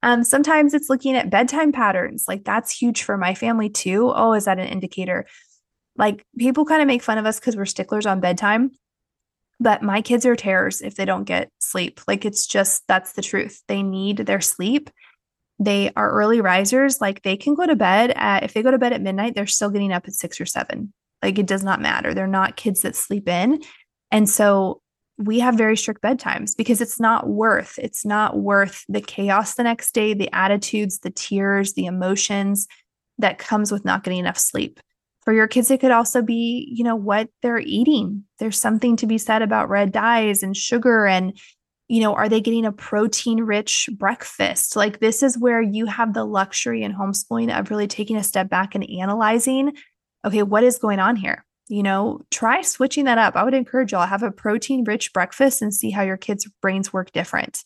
Um, 0.02 0.24
sometimes 0.24 0.74
it's 0.74 0.90
looking 0.90 1.16
at 1.16 1.30
bedtime 1.30 1.72
patterns. 1.72 2.26
Like 2.28 2.44
that's 2.44 2.76
huge 2.76 3.02
for 3.02 3.16
my 3.16 3.34
family 3.34 3.68
too. 3.68 4.12
Oh, 4.14 4.34
is 4.34 4.44
that 4.44 4.58
an 4.58 4.68
indicator? 4.68 5.26
Like 5.96 6.24
people 6.38 6.64
kind 6.64 6.82
of 6.82 6.86
make 6.86 7.02
fun 7.02 7.18
of 7.18 7.26
us 7.26 7.40
because 7.40 7.56
we're 7.56 7.64
sticklers 7.64 8.06
on 8.06 8.20
bedtime, 8.20 8.70
but 9.58 9.82
my 9.82 10.02
kids 10.02 10.26
are 10.26 10.36
terrors 10.36 10.82
if 10.82 10.94
they 10.94 11.06
don't 11.06 11.24
get 11.24 11.50
sleep. 11.58 12.00
Like 12.06 12.24
it's 12.24 12.46
just 12.46 12.82
that's 12.86 13.14
the 13.14 13.22
truth. 13.22 13.62
They 13.68 13.82
need 13.82 14.18
their 14.18 14.40
sleep. 14.40 14.90
They 15.58 15.90
are 15.96 16.10
early 16.10 16.42
risers. 16.42 17.00
Like 17.00 17.22
they 17.22 17.36
can 17.36 17.54
go 17.54 17.66
to 17.66 17.74
bed 17.74 18.12
at 18.14 18.42
if 18.42 18.52
they 18.52 18.62
go 18.62 18.70
to 18.70 18.78
bed 18.78 18.92
at 18.92 19.00
midnight, 19.00 19.34
they're 19.34 19.46
still 19.46 19.70
getting 19.70 19.92
up 19.92 20.06
at 20.06 20.12
six 20.12 20.40
or 20.40 20.46
seven. 20.46 20.92
Like 21.22 21.38
it 21.38 21.46
does 21.46 21.64
not 21.64 21.80
matter. 21.80 22.12
They're 22.12 22.26
not 22.26 22.56
kids 22.56 22.82
that 22.82 22.94
sleep 22.94 23.28
in. 23.28 23.62
And 24.10 24.28
so 24.28 24.82
we 25.18 25.38
have 25.40 25.54
very 25.54 25.76
strict 25.76 26.02
bedtimes 26.02 26.56
because 26.56 26.80
it's 26.80 27.00
not 27.00 27.28
worth 27.28 27.78
it's 27.78 28.04
not 28.04 28.38
worth 28.38 28.84
the 28.88 29.00
chaos 29.00 29.54
the 29.54 29.62
next 29.62 29.92
day 29.92 30.12
the 30.12 30.32
attitudes 30.34 30.98
the 30.98 31.10
tears 31.10 31.72
the 31.72 31.86
emotions 31.86 32.66
that 33.18 33.38
comes 33.38 33.72
with 33.72 33.84
not 33.84 34.04
getting 34.04 34.18
enough 34.18 34.38
sleep. 34.38 34.78
For 35.24 35.32
your 35.32 35.48
kids 35.48 35.70
it 35.70 35.80
could 35.80 35.90
also 35.90 36.22
be 36.22 36.68
you 36.70 36.84
know 36.84 36.96
what 36.96 37.28
they're 37.42 37.58
eating. 37.58 38.24
There's 38.38 38.58
something 38.58 38.96
to 38.96 39.06
be 39.06 39.18
said 39.18 39.42
about 39.42 39.70
red 39.70 39.90
dyes 39.90 40.42
and 40.42 40.56
sugar 40.56 41.06
and 41.06 41.38
you 41.88 42.00
know 42.00 42.14
are 42.14 42.28
they 42.28 42.40
getting 42.40 42.66
a 42.66 42.72
protein 42.72 43.40
rich 43.40 43.88
breakfast? 43.96 44.76
Like 44.76 45.00
this 45.00 45.22
is 45.22 45.38
where 45.38 45.62
you 45.62 45.86
have 45.86 46.12
the 46.12 46.24
luxury 46.24 46.82
in 46.82 46.92
homeschooling 46.92 47.58
of 47.58 47.70
really 47.70 47.88
taking 47.88 48.16
a 48.16 48.22
step 48.22 48.48
back 48.48 48.74
and 48.74 48.88
analyzing 48.88 49.76
okay 50.26 50.42
what 50.42 50.64
is 50.64 50.78
going 50.78 50.98
on 50.98 51.16
here 51.16 51.45
you 51.68 51.82
know, 51.82 52.20
try 52.30 52.62
switching 52.62 53.04
that 53.06 53.18
up. 53.18 53.36
I 53.36 53.44
would 53.44 53.54
encourage 53.54 53.92
y'all 53.92 54.06
have 54.06 54.22
a 54.22 54.30
protein 54.30 54.84
rich 54.84 55.12
breakfast 55.12 55.62
and 55.62 55.74
see 55.74 55.90
how 55.90 56.02
your 56.02 56.16
kids' 56.16 56.48
brains 56.62 56.92
work 56.92 57.12
different. 57.12 57.64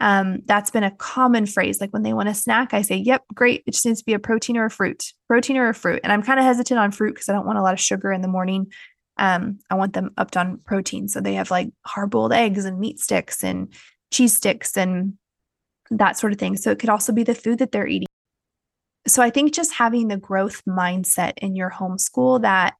Um, 0.00 0.40
that's 0.46 0.70
been 0.70 0.82
a 0.82 0.90
common 0.90 1.46
phrase. 1.46 1.80
Like 1.80 1.92
when 1.92 2.02
they 2.02 2.12
want 2.12 2.28
a 2.28 2.34
snack, 2.34 2.74
I 2.74 2.82
say, 2.82 2.96
Yep, 2.96 3.24
great. 3.34 3.62
It 3.66 3.72
just 3.72 3.86
needs 3.86 4.00
to 4.00 4.04
be 4.04 4.14
a 4.14 4.18
protein 4.18 4.56
or 4.56 4.64
a 4.64 4.70
fruit, 4.70 5.04
protein 5.28 5.56
or 5.56 5.68
a 5.68 5.74
fruit. 5.74 6.00
And 6.02 6.12
I'm 6.12 6.22
kind 6.22 6.40
of 6.40 6.44
hesitant 6.44 6.80
on 6.80 6.90
fruit 6.90 7.14
because 7.14 7.28
I 7.28 7.32
don't 7.32 7.46
want 7.46 7.58
a 7.58 7.62
lot 7.62 7.74
of 7.74 7.80
sugar 7.80 8.10
in 8.10 8.20
the 8.20 8.28
morning. 8.28 8.72
Um, 9.18 9.58
I 9.70 9.76
want 9.76 9.92
them 9.92 10.10
upped 10.16 10.36
on 10.36 10.58
protein. 10.64 11.08
So 11.08 11.20
they 11.20 11.34
have 11.34 11.50
like 11.50 11.68
hard 11.86 12.10
boiled 12.10 12.32
eggs 12.32 12.64
and 12.64 12.80
meat 12.80 12.98
sticks 12.98 13.44
and 13.44 13.72
cheese 14.10 14.34
sticks 14.34 14.76
and 14.76 15.14
that 15.90 16.18
sort 16.18 16.32
of 16.32 16.38
thing. 16.38 16.56
So 16.56 16.70
it 16.70 16.78
could 16.78 16.88
also 16.88 17.12
be 17.12 17.22
the 17.22 17.34
food 17.34 17.58
that 17.58 17.70
they're 17.70 17.86
eating. 17.86 18.08
So 19.06 19.22
I 19.22 19.30
think 19.30 19.52
just 19.52 19.74
having 19.74 20.08
the 20.08 20.16
growth 20.16 20.62
mindset 20.64 21.34
in 21.38 21.54
your 21.54 21.70
homeschool 21.70 22.42
that 22.42 22.74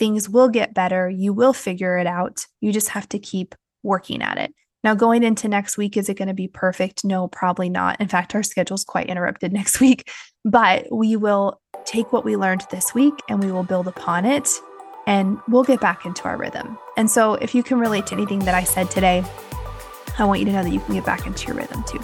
things 0.00 0.30
will 0.30 0.48
get 0.48 0.72
better. 0.72 1.10
You 1.10 1.34
will 1.34 1.52
figure 1.52 1.98
it 1.98 2.06
out. 2.06 2.46
You 2.62 2.72
just 2.72 2.88
have 2.88 3.06
to 3.10 3.18
keep 3.18 3.54
working 3.82 4.22
at 4.22 4.38
it. 4.38 4.52
Now, 4.82 4.94
going 4.94 5.22
into 5.22 5.46
next 5.46 5.76
week, 5.76 5.98
is 5.98 6.08
it 6.08 6.16
going 6.16 6.28
to 6.28 6.34
be 6.34 6.48
perfect? 6.48 7.04
No, 7.04 7.28
probably 7.28 7.68
not. 7.68 8.00
In 8.00 8.08
fact, 8.08 8.34
our 8.34 8.42
schedule's 8.42 8.82
quite 8.82 9.08
interrupted 9.08 9.52
next 9.60 9.78
week, 9.78 10.10
but 10.42 10.90
we 10.90 11.16
will 11.16 11.60
take 11.84 12.14
what 12.14 12.24
we 12.24 12.34
learned 12.34 12.64
this 12.70 12.94
week 12.94 13.14
and 13.28 13.44
we 13.44 13.52
will 13.52 13.62
build 13.62 13.86
upon 13.86 14.24
it 14.24 14.48
and 15.06 15.38
we'll 15.48 15.64
get 15.64 15.80
back 15.80 16.06
into 16.06 16.24
our 16.24 16.38
rhythm. 16.38 16.78
And 16.96 17.10
so, 17.10 17.34
if 17.34 17.54
you 17.54 17.62
can 17.62 17.78
relate 17.78 18.06
to 18.06 18.14
anything 18.14 18.38
that 18.40 18.54
I 18.54 18.64
said 18.64 18.90
today, 18.90 19.22
I 20.18 20.24
want 20.24 20.40
you 20.40 20.46
to 20.46 20.52
know 20.52 20.64
that 20.64 20.72
you 20.72 20.80
can 20.80 20.94
get 20.94 21.04
back 21.04 21.26
into 21.26 21.46
your 21.48 21.56
rhythm 21.56 21.84
too. 21.84 22.00